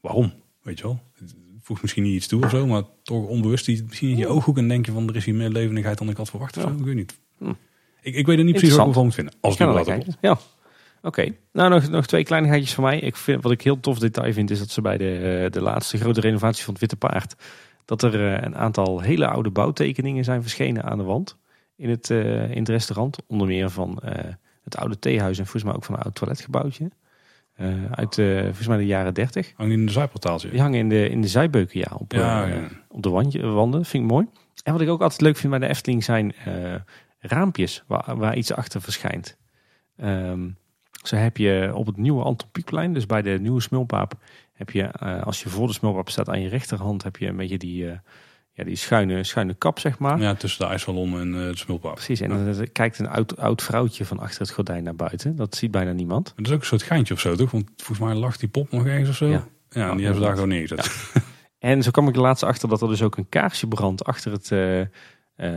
[0.00, 0.32] waarom?
[0.62, 1.00] Weet je wel?
[1.18, 4.26] Het voegt misschien niet iets toe of zo, maar toch onbewust iets misschien in je
[4.26, 6.62] ooghoek en denk je van er is hier meer levendigheid dan ik had verwacht of
[6.62, 6.68] Ja.
[6.68, 6.76] zo.
[6.78, 7.18] Ik weet niet.
[7.38, 7.52] Hm.
[8.02, 9.34] Ik, ik weet er niet precies wat ik ervan moet vinden.
[9.40, 9.86] Als Ik er klopt.
[9.86, 10.14] kijken.
[10.20, 10.38] Ja.
[11.02, 11.32] Oké.
[11.52, 12.98] Nou, nog, nog twee kleinigheidjes van mij.
[13.00, 15.98] Ik vind, wat ik heel tof detail vind, is dat ze bij de, de laatste
[15.98, 17.34] grote renovatie van het Witte Paard,
[17.86, 21.36] dat er eh, een aantal hele oude bouwtekeningen zijn verschenen aan de wand
[21.76, 23.18] in het, eh, in het restaurant.
[23.26, 24.32] Onder meer van eh,
[24.64, 26.90] het oude theehuis en volgens mij ook van een oud toiletgebouwtje.
[27.90, 29.52] Uit eh, volgens mij de jaren 30.
[29.56, 30.50] Hangt in de zijportaaltje.
[30.50, 31.96] Die hangen in de, in de zijbeuken, ja.
[31.98, 32.68] Op, Ja, ja.
[32.88, 33.84] op de wandje, wanden.
[33.84, 34.26] Vind ik mooi.
[34.62, 36.34] En wat ik ook altijd leuk vind bij de Efteling zijn
[37.18, 39.36] raampjes waar, waar iets achter verschijnt.
[39.96, 40.48] Ehm,
[41.02, 44.14] zo heb je op het nieuwe Anton Pieckplein, dus bij de nieuwe Smulpaap,
[44.56, 47.36] heb je, eh, als je voor de Smulpaap staat aan je rechterhand, heb je een
[47.36, 47.98] beetje die, eh,
[48.56, 50.20] ja, die schuine, schuine kap, zeg maar.
[50.20, 51.94] Ja, tussen de ijssalon en eh, de smulpaap.
[51.94, 55.36] Precies, en dan eh, kijkt een oud, oud vrouwtje van achter het gordijn naar buiten.
[55.36, 56.32] Dat ziet bijna niemand.
[56.36, 57.50] Dat is ook een soort geintje of zo, toch?
[57.50, 59.26] Want volgens mij lag die pop nog ergens of zo.
[59.26, 59.46] Ja.
[59.68, 61.12] Ja, en die hebben ze daar gewoon neergezet.
[61.58, 64.32] En zo kwam ik er laatst achter dat er dus ook een kaarsje brandt achter
[64.32, 64.88] het, eh, eh,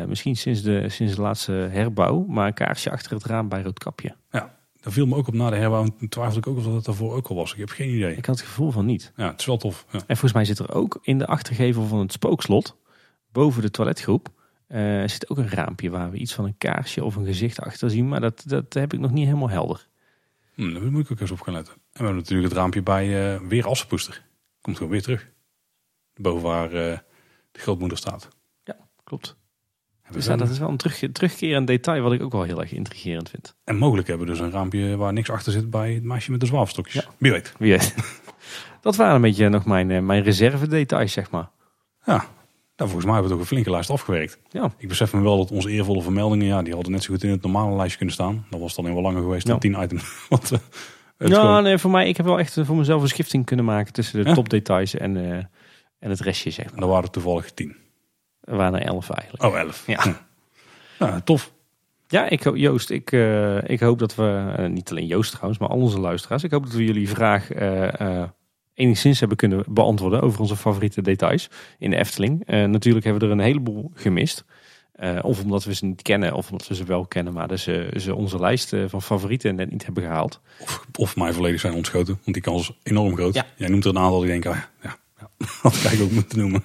[0.07, 4.15] misschien sinds de, sinds de laatste herbouw, maar een kaarsje achter het raam bij Roodkapje.
[4.79, 5.83] Daar viel me ook op na de herbouw.
[5.83, 7.53] En toen twijfelde ik ook of dat het daarvoor ook al was.
[7.53, 8.15] Ik heb geen idee.
[8.15, 9.11] Ik had het gevoel van niet.
[9.15, 9.85] Ja, het is wel tof.
[9.91, 9.99] Ja.
[9.99, 12.77] En volgens mij zit er ook in de achtergevel van het spookslot,
[13.31, 14.29] boven de toiletgroep,
[14.67, 17.89] eh, zit ook een raampje waar we iets van een kaarsje of een gezicht achter
[17.89, 18.07] zien.
[18.07, 19.87] Maar dat, dat heb ik nog niet helemaal helder.
[20.55, 21.73] Hm, daar moet ik ook eens op gaan letten.
[21.73, 24.25] En we hebben natuurlijk het raampje bij eh, weer Assenpoester.
[24.61, 25.29] Komt gewoon weer terug.
[26.13, 26.97] Boven waar eh,
[27.51, 28.29] de grootmoeder staat.
[29.09, 29.37] Klopt.
[30.11, 32.71] Dus ja, dat is wel een terug, terugkerend detail wat ik ook wel heel erg
[32.71, 33.55] intrigerend vind.
[33.63, 36.39] En mogelijk hebben we dus een raampje waar niks achter zit bij het meisje met
[36.39, 37.03] de zwavelstokjes.
[37.03, 37.09] Ja.
[37.17, 37.53] Wie weet.
[37.57, 37.95] Wie weet.
[38.81, 41.49] Dat waren een beetje nog mijn, eh, mijn reserve details, zeg maar.
[42.05, 44.39] Ja, nou, volgens mij hebben we toch een flinke lijst afgewerkt.
[44.49, 44.71] Ja.
[44.77, 47.29] Ik besef me wel dat onze eervolle vermeldingen, ja, die hadden net zo goed in
[47.29, 48.45] het normale lijstje kunnen staan.
[48.49, 49.59] Dat was dan heel wel langer geweest dan Ja.
[49.61, 50.03] 10 items.
[50.29, 50.59] Want, eh,
[51.17, 53.93] Ja, gewoon- nee, voor mij, ik heb wel echt voor mezelf een schifting kunnen maken
[53.93, 54.35] tussen de Ja?
[54.35, 55.31] topdetails en, eh,
[55.99, 56.79] en het restje, zeg En maar.
[56.79, 57.75] dan waren er toevallig 10.
[58.41, 59.43] Er waren er elf eigenlijk.
[59.43, 59.83] Oh, 11.
[59.87, 60.27] Ja.
[60.99, 61.51] Ja, tof.
[62.11, 65.69] Ja, ik, Joost, ik, eh, ik hoop dat we, eh, niet alleen Joost trouwens, maar
[65.69, 68.23] al onze luisteraars, ik hoop dat we jullie vraag eh,
[68.73, 72.47] enigszins hebben kunnen beantwoorden over onze favoriete details in de Efteling.
[72.47, 74.45] Natuurlijk hebben we er een heleboel gemist.
[75.21, 77.93] Of omdat we ze niet kennen, of omdat we ze wel kennen, maar dat ze,
[77.97, 80.41] ze onze lijst van favorieten net niet hebben gehaald.
[80.59, 83.33] Of, of mij volledig zijn ontschoten, want die kans is enorm groot.
[83.33, 83.45] Ja.
[83.55, 85.29] Jij noemt er een aantal die denken, ah, ja, ja,
[85.61, 86.63] had ik ook moeten noemen.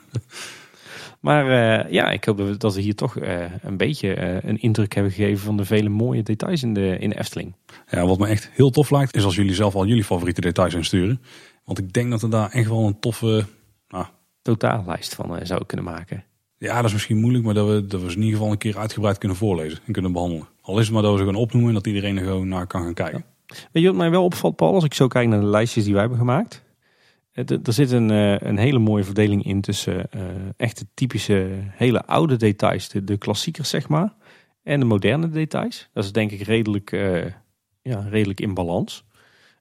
[1.25, 4.61] Maar eh, ja, ik hoop dat we, we hier toch eh, een beetje eh, een
[4.61, 7.55] indruk hebben gegeven van de vele mooie details in de, in de Efteling.
[7.91, 10.75] Ja, wat me echt heel tof lijkt, is als jullie zelf al jullie favoriete details
[10.75, 11.21] insturen.
[11.65, 13.45] Want ik denk dat er daar echt wel een toffe...
[13.89, 14.07] Nou,
[14.43, 16.25] Totaallijst van zou kunnen maken.
[16.59, 18.59] ja, dat is misschien moeilijk, maar dat we, dat we ze in ieder geval een
[18.59, 20.49] keer uitgebreid kunnen voorlezen en kunnen behandelen.
[20.61, 22.67] Al is het maar dat we ze gaan opnoemen en dat iedereen er gewoon naar
[22.67, 23.25] kan gaan kijken.
[23.47, 25.93] Weet je wat mij wel opvalt, Paul, als ik zo kijk naar de lijstjes die
[25.93, 26.63] wij hebben gemaakt?
[27.35, 30.21] Eh, Er zit een, eh, een hele mooie verdeling in tussen eh
[30.57, 34.15] echte typische hele oude details, de, de klassiekers zeg maar,
[34.63, 35.89] en de moderne details.
[35.93, 36.91] Dat is denk ik redelijk,
[37.83, 39.05] ja, redelijk in balans.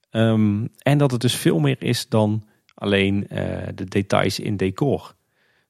[0.10, 2.44] Ehm, en dat het dus veel meer is dan
[2.76, 3.28] alleen
[3.76, 5.16] de details in decor.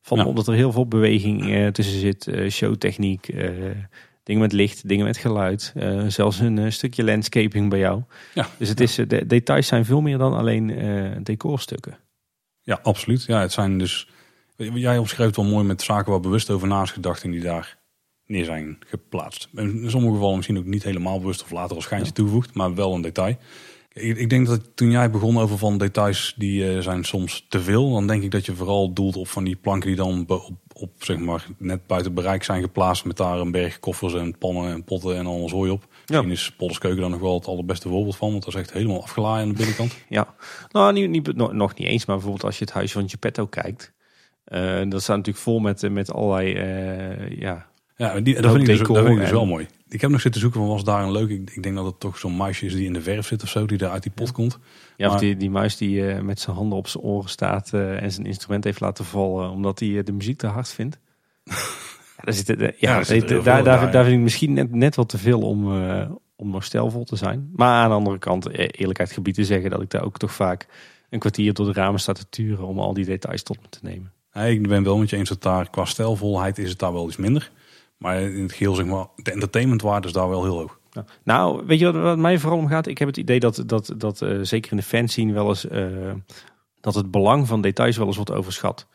[0.02, 0.26] Van, Ja.
[0.26, 3.34] Omdat er heel veel beweging tussen zit, showtechniek,
[4.24, 5.74] dingen met licht, dingen met geluid.
[5.76, 8.02] eh, zelfs een eh, stukje landscaping bij jou.
[8.34, 10.68] Ja, Dus het is, eh, de details zijn veel meer dan alleen
[11.24, 11.98] decorstukken.
[12.62, 13.24] ja absoluut.
[13.24, 14.08] Ja, het zijn dus...
[14.56, 17.78] Jij omschreef wel mooi met zaken waar bewust over na is gedacht en die daar
[18.26, 19.50] neer zijn geplaatst.
[19.56, 22.94] In sommige gevallen misschien ook niet helemaal bewust of later als schijntje toegevoegd, maar wel
[22.94, 23.38] een detail.
[23.94, 27.62] Ik, ik denk dat toen jij begon over van details die eh, zijn soms te
[27.62, 30.52] veel, dan denk ik dat je vooral doelt op van die planken die dan op,
[30.74, 34.72] op zeg maar net buiten bereik zijn geplaatst met daar een berg koffers en pannen
[34.72, 35.88] en potten en allemaal zooi op.
[36.08, 39.02] Misschien is Polderskeuken dan nog wel het allerbeste voorbeeld van, want dat is echt helemaal
[39.02, 39.96] afgelaaid aan de binnenkant.
[40.10, 40.36] Ja,
[40.72, 43.94] nou niet, niet, nog, niet eens, maar bijvoorbeeld als je het huis van Geppetto kijkt.
[44.44, 47.68] eh, dat staat natuurlijk vol met, eh, met allerlei, eh, ja,
[47.98, 49.68] Ja, die, dat, vind ik dus, decor dat vind ik dus wel mooi.
[49.94, 51.30] Ik heb nog zitten zoeken van was daar een leuk.
[51.30, 53.50] Ik, ik denk dat het toch zo'n muisje is die in de verf zit of
[53.50, 54.60] zo, die daar uit die pot komt.
[54.98, 58.02] ja of die, die muis die eh, met zijn handen op zijn oren staat eh,
[58.02, 61.00] en zijn instrument heeft laten vallen omdat hij eh, de muziek te hard vindt.
[61.44, 64.04] ja, daar zit, ja, Ja, daar zit daar, heel daar, veel daar, bij.
[64.04, 65.66] vind ik misschien net, net wat te veel om,
[66.36, 67.50] om nog stijlvol te zijn.
[67.56, 70.68] Maar aan de andere kant, eerlijkheid gebied te zeggen dat ik daar ook toch vaak
[71.10, 73.80] een kwartier door de ramen sta te turen om al die details tot me te
[73.82, 74.12] nemen.
[74.34, 77.08] Nee, ik ben wel met je eens dat daar qua stijlvolheid is het daar wel
[77.08, 77.52] iets minder.
[78.04, 80.80] Maar in het geheel zeg maar, de entertainmentwaarde is daar wel heel hoog.
[81.24, 82.88] Nou, weet je wat, mij vooral om gaat?
[82.88, 85.68] Ik heb het idee dat, dat, dat eh, zeker in de fanscene wel eens...
[85.68, 86.12] eh,
[86.82, 88.88] dat het belang van details wel eens wordt overschat.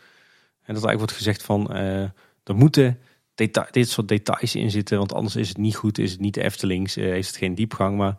[0.62, 1.72] En dat eigenlijk wordt gezegd van...
[1.72, 2.02] eh,
[2.44, 2.98] er moeten
[3.34, 4.98] deta dit soort details in zitten...
[4.98, 6.94] want anders is het niet goed, is het niet de Eftelings...
[6.94, 7.96] heeft het geen diepgang.
[7.96, 8.16] Maar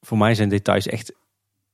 [0.00, 1.12] voor mij zijn details echt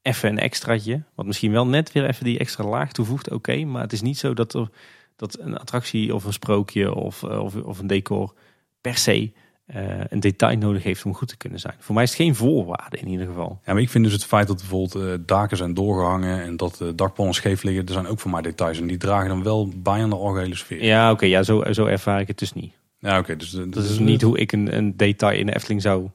[0.03, 1.03] even een extraatje.
[1.15, 3.65] Wat misschien wel net weer even die extra laag toevoegt, oké.
[3.65, 4.69] maar het is niet zo dat, er,
[5.17, 8.35] dat een attractie of een sprookje of, eh, of, of een decor...
[8.81, 9.33] per se
[9.67, 11.75] eh, een detail nodig heeft om goed te kunnen zijn.
[11.79, 13.61] Voor mij is het geen voorwaarde in ieder geval.
[13.65, 16.77] Ja, maar ik vind dus het feit dat bijvoorbeeld eh, daken zijn doorgehangen en dat
[16.77, 19.69] de dakpannen scheef liggen, er zijn ook voor mij details en die dragen dan wel
[19.77, 20.85] bij aan de algehele sfeer.
[20.85, 22.73] Ja, oké, ja, zo, zo ervaar ik het dus niet.
[22.99, 23.37] Ja, oké.
[23.37, 26.09] dus, Dat is niet hoe ik een, een detail in de Efteling zou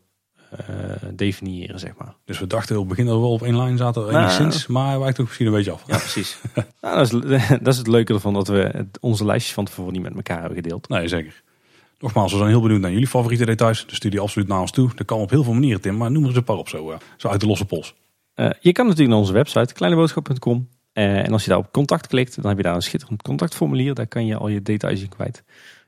[1.13, 2.13] definiëren, zeg maar.
[2.25, 4.15] Dus we dachten op het begin dat we wel op één lijn zaten, Nou.
[4.17, 5.83] enigszins, maar hij wijkt toch misschien een beetje af.
[5.87, 6.37] Ja, precies.
[6.81, 9.93] nou, dat, is, dat is het leuke ervan dat we het- onze lijstjes van tevoren
[9.93, 10.89] niet met elkaar hebben gedeeld.
[10.89, 11.43] Nee, zeker.
[11.99, 13.85] Nogmaals, we zijn heel benieuwd naar jullie favoriete details.
[13.87, 14.89] Dus stuur die absoluut naar ons toe.
[14.95, 16.91] Dat kan op heel veel manieren, Tim, maar noem er eens een paar op zo,
[16.91, 17.93] eh, zo uit de losse pols.
[18.33, 20.67] Eh, je kan natuurlijk naar onze website kleineboodschap.com.
[20.93, 23.93] Eh, en als je daar op contact klikt, dan heb je daar een schitterend contactformulier.
[23.93, 25.43] Daar kan je al je details in kwijt.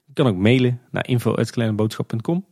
[0.06, 2.46] Je kan ook mailen naar info.kleineboodschap.com.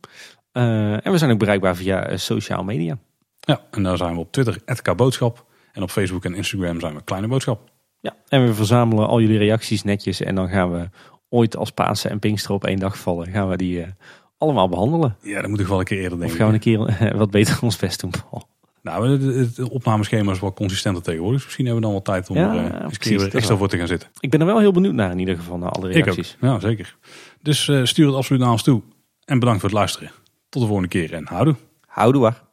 [0.58, 2.98] Eh, en we zijn ook bereikbaar via eh, social media.
[3.40, 5.46] Ja, en daar zijn we op Twitter, @kboodschap.
[5.72, 7.70] En op Facebook en Instagram zijn we Kleine Boodschap.
[8.00, 10.20] Ja, en we verzamelen al jullie reacties netjes.
[10.20, 10.88] En dan gaan we
[11.28, 13.88] ooit als Pasen en Pinkster op één dag vallen, gaan we die eh,
[14.38, 15.16] allemaal behandelen.
[15.22, 16.36] Ja, dat moet ik wel een keer eerder Of denken.
[16.38, 18.48] gaan we een keer wat beter ons best doen, Paul?
[18.82, 21.36] Nou, het, opnameschema is wel consistenter tegenwoordig.
[21.36, 23.68] Dus misschien hebben we dan wel tijd om Ja, er eens een keer extra voor
[23.68, 24.08] te gaan zitten.
[24.20, 26.04] Ik ben er wel heel benieuwd naar in ieder geval, naar alle Ik ook.
[26.04, 26.36] reacties.
[26.40, 26.96] Ja, zeker.
[27.42, 28.82] Dus stuur het absoluut naar ons toe.
[29.24, 30.10] En bedankt voor het luisteren.
[30.48, 31.56] Tot de volgende keer en houdoe.
[31.86, 32.47] Houdoe.